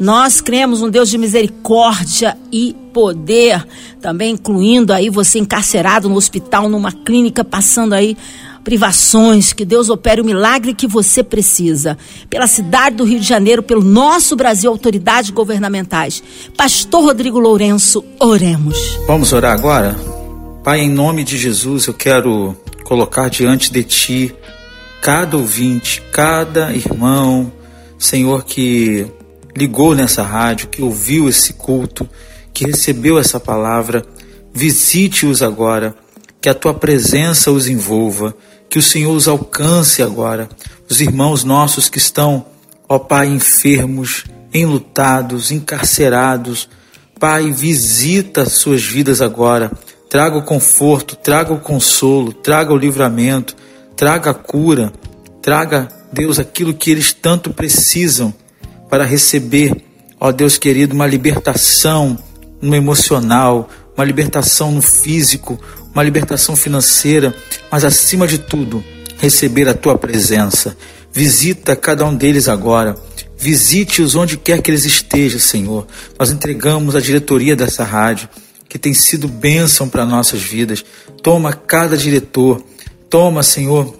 Nós 0.00 0.40
cremos 0.40 0.82
um 0.82 0.90
Deus 0.90 1.08
de 1.08 1.18
misericórdia 1.18 2.36
e 2.50 2.74
poder, 2.92 3.66
também 4.00 4.32
incluindo 4.32 4.92
aí 4.92 5.10
você 5.10 5.38
encarcerado 5.38 6.08
no 6.08 6.16
hospital, 6.16 6.68
numa 6.68 6.92
clínica, 6.92 7.44
passando 7.44 7.92
aí 7.92 8.16
privações, 8.64 9.52
que 9.52 9.64
Deus 9.64 9.90
opere 9.90 10.20
o 10.20 10.24
milagre 10.24 10.74
que 10.74 10.86
você 10.86 11.22
precisa. 11.22 11.98
Pela 12.30 12.46
cidade 12.46 12.96
do 12.96 13.04
Rio 13.04 13.20
de 13.20 13.26
Janeiro, 13.26 13.62
pelo 13.62 13.82
nosso 13.82 14.34
Brasil, 14.34 14.70
autoridades 14.70 15.30
governamentais. 15.30 16.22
Pastor 16.56 17.04
Rodrigo 17.04 17.38
Lourenço, 17.38 18.02
oremos. 18.18 18.98
Vamos 19.06 19.32
orar 19.32 19.52
agora? 19.52 19.94
Pai, 20.64 20.80
em 20.80 20.88
nome 20.88 21.22
de 21.24 21.36
Jesus, 21.36 21.86
eu 21.86 21.94
quero 21.94 22.56
colocar 22.84 23.28
diante 23.28 23.70
de 23.70 23.84
Ti 23.84 24.34
cada 25.02 25.36
ouvinte, 25.36 26.02
cada 26.10 26.72
irmão, 26.72 27.52
Senhor, 27.98 28.42
que 28.44 29.06
ligou 29.56 29.94
nessa 29.94 30.22
rádio, 30.22 30.68
que 30.68 30.82
ouviu 30.82 31.28
esse 31.28 31.52
culto, 31.52 32.08
que 32.52 32.66
recebeu 32.66 33.18
essa 33.18 33.38
palavra, 33.38 34.04
visite-os 34.52 35.42
agora, 35.42 35.94
que 36.40 36.48
a 36.48 36.54
tua 36.54 36.74
presença 36.74 37.50
os 37.50 37.68
envolva, 37.68 38.34
que 38.68 38.78
o 38.78 38.82
Senhor 38.82 39.14
os 39.14 39.28
alcance 39.28 40.02
agora, 40.02 40.48
os 40.88 41.00
irmãos 41.00 41.44
nossos 41.44 41.88
que 41.88 41.98
estão, 41.98 42.46
ó 42.88 42.98
Pai, 42.98 43.28
enfermos, 43.28 44.24
enlutados, 44.52 45.50
encarcerados. 45.50 46.68
Pai, 47.18 47.50
visita 47.50 48.44
suas 48.44 48.82
vidas 48.82 49.20
agora, 49.20 49.70
traga 50.10 50.36
o 50.36 50.42
conforto, 50.42 51.16
traga 51.16 51.52
o 51.52 51.60
consolo, 51.60 52.32
traga 52.32 52.72
o 52.72 52.76
livramento, 52.76 53.56
traga 53.96 54.30
a 54.30 54.34
cura, 54.34 54.92
traga, 55.40 55.88
Deus, 56.12 56.38
aquilo 56.38 56.74
que 56.74 56.90
eles 56.90 57.12
tanto 57.12 57.52
precisam 57.52 58.34
para 58.94 59.02
receber, 59.02 59.74
ó 60.20 60.30
Deus 60.30 60.56
querido, 60.56 60.94
uma 60.94 61.04
libertação 61.04 62.16
no 62.62 62.76
emocional, 62.76 63.68
uma 63.96 64.04
libertação 64.04 64.70
no 64.70 64.80
físico, 64.80 65.58
uma 65.92 66.00
libertação 66.00 66.54
financeira, 66.54 67.34
mas 67.68 67.84
acima 67.84 68.24
de 68.24 68.38
tudo, 68.38 68.84
receber 69.18 69.68
a 69.68 69.74
tua 69.74 69.98
presença. 69.98 70.76
Visita 71.12 71.74
cada 71.74 72.04
um 72.04 72.14
deles 72.14 72.46
agora. 72.46 72.94
Visite-os 73.36 74.14
onde 74.14 74.36
quer 74.36 74.62
que 74.62 74.70
eles 74.70 74.84
estejam, 74.84 75.40
Senhor. 75.40 75.88
Nós 76.16 76.30
entregamos 76.30 76.94
a 76.94 77.00
diretoria 77.00 77.56
dessa 77.56 77.82
rádio, 77.82 78.28
que 78.68 78.78
tem 78.78 78.94
sido 78.94 79.26
bênção 79.26 79.88
para 79.88 80.06
nossas 80.06 80.40
vidas. 80.40 80.84
Toma 81.20 81.52
cada 81.52 81.96
diretor, 81.96 82.64
toma, 83.10 83.42
Senhor, 83.42 83.92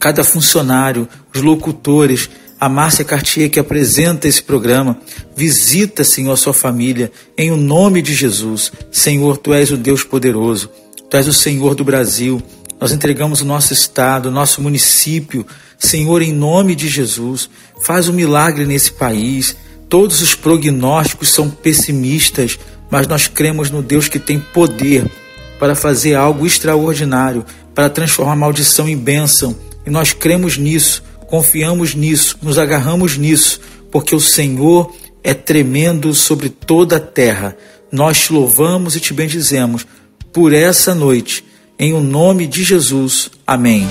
cada 0.00 0.24
funcionário, 0.24 1.06
os 1.34 1.42
locutores, 1.42 2.30
a 2.60 2.68
Márcia 2.68 3.04
Cartier 3.04 3.48
que 3.48 3.60
apresenta 3.60 4.26
esse 4.26 4.42
programa. 4.42 4.98
Visita, 5.36 6.02
Senhor, 6.02 6.32
a 6.32 6.36
sua 6.36 6.52
família, 6.52 7.12
em 7.36 7.50
o 7.50 7.56
nome 7.56 8.02
de 8.02 8.14
Jesus. 8.14 8.72
Senhor, 8.90 9.36
Tu 9.36 9.52
és 9.52 9.70
o 9.70 9.76
Deus 9.76 10.02
poderoso, 10.02 10.70
Tu 11.08 11.16
és 11.16 11.28
o 11.28 11.32
Senhor 11.32 11.74
do 11.74 11.84
Brasil. 11.84 12.42
Nós 12.80 12.92
entregamos 12.92 13.40
o 13.40 13.44
nosso 13.44 13.72
estado, 13.72 14.26
o 14.26 14.32
nosso 14.32 14.60
município. 14.62 15.46
Senhor, 15.78 16.22
em 16.22 16.32
nome 16.32 16.74
de 16.74 16.88
Jesus, 16.88 17.48
faz 17.82 18.08
um 18.08 18.12
milagre 18.12 18.64
nesse 18.66 18.92
país. 18.92 19.56
Todos 19.88 20.20
os 20.20 20.34
prognósticos 20.34 21.30
são 21.30 21.48
pessimistas, 21.48 22.58
mas 22.90 23.06
nós 23.06 23.26
cremos 23.26 23.70
no 23.70 23.82
Deus 23.82 24.08
que 24.08 24.18
tem 24.18 24.38
poder 24.38 25.10
para 25.58 25.74
fazer 25.74 26.14
algo 26.14 26.46
extraordinário, 26.46 27.44
para 27.74 27.90
transformar 27.90 28.36
maldição 28.36 28.88
em 28.88 28.96
bênção. 28.96 29.56
E 29.84 29.90
nós 29.90 30.12
cremos 30.12 30.56
nisso 30.56 31.02
confiamos 31.28 31.94
nisso, 31.94 32.36
nos 32.42 32.58
agarramos 32.58 33.16
nisso, 33.16 33.60
porque 33.92 34.14
o 34.14 34.20
Senhor 34.20 34.92
é 35.22 35.34
tremendo 35.34 36.12
sobre 36.14 36.48
toda 36.48 36.96
a 36.96 37.00
terra. 37.00 37.56
Nós 37.92 38.18
te 38.18 38.32
louvamos 38.32 38.96
e 38.96 39.00
te 39.00 39.14
bendizemos 39.14 39.86
por 40.32 40.52
essa 40.52 40.94
noite, 40.94 41.44
em 41.78 41.92
o 41.92 42.00
nome 42.00 42.46
de 42.46 42.64
Jesus. 42.64 43.30
Amém. 43.46 43.86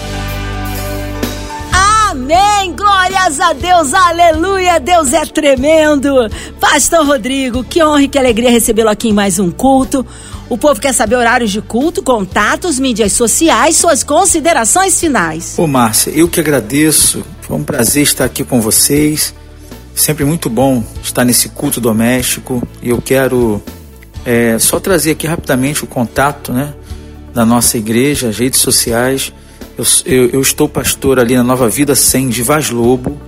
Amém, 2.10 2.76
glórias 2.76 3.40
a 3.40 3.54
Deus, 3.54 3.94
aleluia, 3.94 4.80
Deus 4.80 5.14
é 5.14 5.26
tremendo. 5.26 6.30
Pastor 6.60 7.06
Rodrigo, 7.06 7.64
que 7.64 7.84
honra 7.84 8.04
e 8.04 8.08
que 8.08 8.18
alegria 8.18 8.50
recebê-lo 8.50 8.90
aqui 8.90 9.10
em 9.10 9.14
mais 9.14 9.40
um 9.40 9.52
culto. 9.52 10.06
O 10.50 10.58
povo 10.58 10.80
quer 10.80 10.94
saber 10.94 11.18
horários 11.18 11.52
de 11.52 11.62
culto, 11.62 12.02
contatos, 12.02 12.80
mídias 12.80 13.12
sociais, 13.12 13.76
suas 13.76 14.02
considerações 14.02 14.98
finais. 14.98 15.56
Ô 15.58 15.68
Márcia, 15.68 16.12
eu 16.12 16.30
que 16.30 16.40
agradeço. 16.40 17.24
Foi 17.42 17.58
um 17.58 17.64
prazer 17.64 18.04
estar 18.04 18.24
aqui 18.24 18.46
com 18.46 18.62
vocês. 18.62 19.34
Sempre 19.94 20.24
muito 20.24 20.50
bom 20.50 20.82
estar 21.04 21.26
nesse 21.26 21.50
culto 21.50 21.82
doméstico. 21.82 22.66
E 22.82 22.90
eu 22.90 23.02
quero 23.02 23.62
é, 24.26 24.58
só 24.58 24.80
trazer 24.80 25.12
aqui 25.12 25.28
rapidamente 25.28 25.84
o 25.84 25.88
contato 25.88 26.54
né, 26.54 26.74
da 27.34 27.46
nossa 27.46 27.78
igreja, 27.78 28.30
as 28.30 28.38
redes 28.38 28.62
sociais. 28.62 29.34
Eu, 29.78 29.86
eu, 30.06 30.30
eu 30.30 30.42
estou 30.42 30.70
pastor 30.70 31.20
ali 31.20 31.36
na 31.36 31.44
Nova 31.44 31.68
Vida 31.68 31.94
100 31.94 32.30
de 32.30 32.42
Vaz 32.42 32.70
Lobo, 32.70 33.20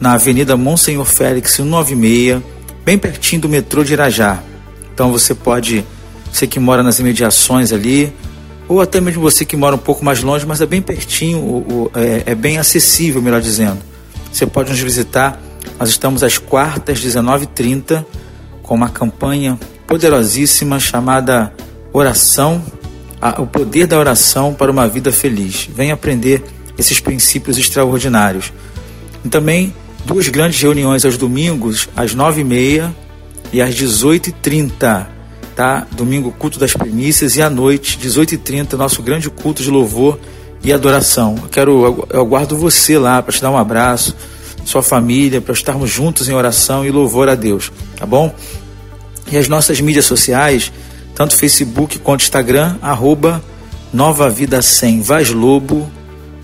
na 0.00 0.14
Avenida 0.14 0.56
Monsenhor 0.56 1.04
Félix 1.04 1.52
196, 1.52 2.42
bem 2.84 2.98
pertinho 2.98 3.42
do 3.42 3.48
metrô 3.48 3.84
de 3.84 3.92
Irajá. 3.92 4.42
Então 4.92 5.12
você 5.12 5.36
pode 5.36 5.84
você 6.34 6.48
que 6.48 6.58
mora 6.58 6.82
nas 6.82 6.98
imediações 6.98 7.72
ali, 7.72 8.12
ou 8.66 8.80
até 8.80 9.00
mesmo 9.00 9.22
você 9.22 9.44
que 9.44 9.56
mora 9.56 9.76
um 9.76 9.78
pouco 9.78 10.04
mais 10.04 10.20
longe, 10.20 10.44
mas 10.44 10.60
é 10.60 10.66
bem 10.66 10.82
pertinho, 10.82 11.88
é, 11.94 12.32
é, 12.32 12.34
bem 12.34 12.58
acessível, 12.58 13.22
melhor 13.22 13.40
dizendo. 13.40 13.78
Você 14.32 14.44
pode 14.44 14.70
nos 14.70 14.80
visitar. 14.80 15.40
Nós 15.78 15.90
estamos 15.90 16.24
às 16.24 16.36
quartas, 16.36 16.98
19h30, 16.98 18.04
com 18.64 18.74
uma 18.74 18.88
campanha 18.88 19.56
poderosíssima 19.86 20.80
chamada 20.80 21.54
Oração, 21.92 22.60
a, 23.20 23.40
o 23.40 23.46
poder 23.46 23.86
da 23.86 23.96
oração 23.96 24.52
para 24.52 24.72
uma 24.72 24.88
vida 24.88 25.12
feliz. 25.12 25.68
Venha 25.72 25.94
aprender 25.94 26.42
esses 26.76 26.98
princípios 26.98 27.58
extraordinários. 27.58 28.52
E 29.24 29.28
também 29.28 29.72
duas 30.04 30.28
grandes 30.28 30.60
reuniões 30.60 31.04
aos 31.04 31.16
domingos, 31.16 31.88
às 31.94 32.12
9h30 32.12 32.90
e 33.52 33.62
às 33.62 33.72
18h30 33.72 35.13
tá? 35.54 35.86
Domingo, 35.92 36.32
culto 36.32 36.58
das 36.58 36.74
primícias 36.74 37.36
e 37.36 37.42
à 37.42 37.48
noite, 37.48 37.98
18h30, 37.98 38.74
nosso 38.74 39.02
grande 39.02 39.30
culto 39.30 39.62
de 39.62 39.70
louvor 39.70 40.18
e 40.62 40.72
adoração. 40.72 41.36
Eu 41.42 41.48
quero, 41.48 42.06
eu 42.10 42.20
aguardo 42.20 42.56
você 42.56 42.98
lá 42.98 43.22
para 43.22 43.32
te 43.32 43.40
dar 43.40 43.50
um 43.50 43.56
abraço, 43.56 44.16
sua 44.64 44.82
família, 44.82 45.40
para 45.40 45.52
estarmos 45.52 45.90
juntos 45.90 46.28
em 46.28 46.32
oração 46.32 46.84
e 46.84 46.90
louvor 46.90 47.28
a 47.28 47.34
Deus, 47.34 47.70
tá 47.96 48.06
bom? 48.06 48.34
E 49.30 49.36
as 49.36 49.48
nossas 49.48 49.80
mídias 49.80 50.06
sociais, 50.06 50.72
tanto 51.14 51.36
Facebook 51.36 51.98
quanto 51.98 52.22
Instagram, 52.22 52.76
arroba 52.82 53.42
Nova 53.92 54.28
Vida 54.28 54.60
100 54.60 55.02
Vaz 55.02 55.30
Lobo, 55.30 55.88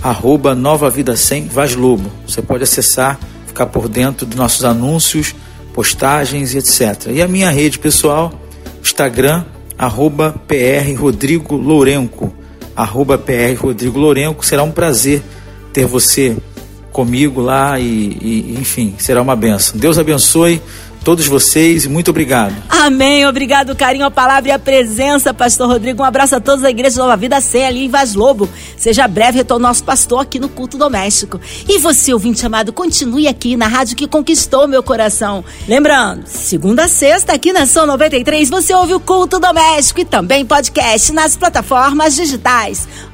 arroba 0.03 0.55
Nova 0.55 0.89
Vida 0.89 1.17
100 1.17 1.49
Vaz 1.49 1.75
Lobo. 1.75 2.11
Você 2.27 2.41
pode 2.41 2.63
acessar, 2.63 3.19
ficar 3.47 3.67
por 3.67 3.89
dentro 3.89 4.25
dos 4.25 4.37
nossos 4.37 4.65
anúncios, 4.65 5.35
postagens 5.75 6.55
e 6.55 6.59
etc. 6.59 7.09
E 7.11 7.21
a 7.21 7.29
minha 7.29 7.51
rede 7.51 7.79
pessoal, 7.79 8.33
Instagram, 8.83 9.45
arroba 9.79 10.35
PR 10.47 10.95
Rodrigo 10.99 11.57
Lourenco, 11.57 12.33
arroba 12.75 13.19
PR 13.19 13.59
Rodrigo 13.59 13.99
Lourenco. 13.99 14.45
Será 14.45 14.63
um 14.63 14.71
prazer 14.71 15.23
ter 15.73 15.87
você 15.87 16.37
comigo 16.93 17.41
lá 17.41 17.79
e, 17.79 17.85
e 18.21 18.57
enfim, 18.61 18.95
será 18.99 19.23
uma 19.23 19.37
benção. 19.37 19.79
Deus 19.79 19.99
abençoe 19.99 20.61
todos 21.05 21.27
vocês 21.27 21.85
e 21.85 21.89
muito 21.89 22.11
obrigado. 22.11 22.55
Amém. 22.69 23.27
Obrigado, 23.27 23.77
carinho, 23.77 24.07
a 24.07 24.11
palavra 24.11 24.51
e 24.51 24.53
a 24.53 24.59
presença, 24.59 25.35
pastor 25.35 25.69
Rodrigo. 25.69 26.03
Um 26.03 26.05
abraço 26.05 26.37
a 26.37 26.41
todos 26.41 26.63
da 26.63 26.71
Igreja 26.71 26.99
Nova 26.99 27.17
Vida 27.17 27.41
C 27.41 27.63
ali 27.63 27.85
em 27.85 27.89
Vaz 27.89 28.15
Lobo. 28.15 28.49
Seja 28.77 29.07
breve 29.07 29.39
retorno 29.39 29.67
nosso 29.67 29.85
pastor 29.85 30.21
aqui 30.21 30.39
no 30.39 30.49
culto 30.49 30.79
doméstico. 30.79 31.41
E 31.69 31.79
você, 31.79 32.13
ouvinte 32.13 32.45
amado, 32.45 32.73
continue 32.73 33.29
aqui 33.29 33.57
na 33.57 33.67
rádio 33.67 33.97
que 33.97 34.09
conquistou 34.09 34.67
meu 34.67 34.83
coração. 34.83 35.45
Lembrando, 35.69 36.27
segunda 36.27 36.85
a 36.85 36.89
sexta 36.89 37.35
aqui 37.35 37.53
na 37.53 37.67
São 37.67 37.87
93 37.87 38.49
você 38.49 38.75
ouve 38.75 38.95
o 38.95 39.01
culto 39.01 39.39
doméstico 39.39 40.01
e 40.01 40.05
também 40.05 40.45
podcast 40.47 41.13
nas 41.13 41.37
plataformas 41.37 42.15
digitais. 42.15 42.89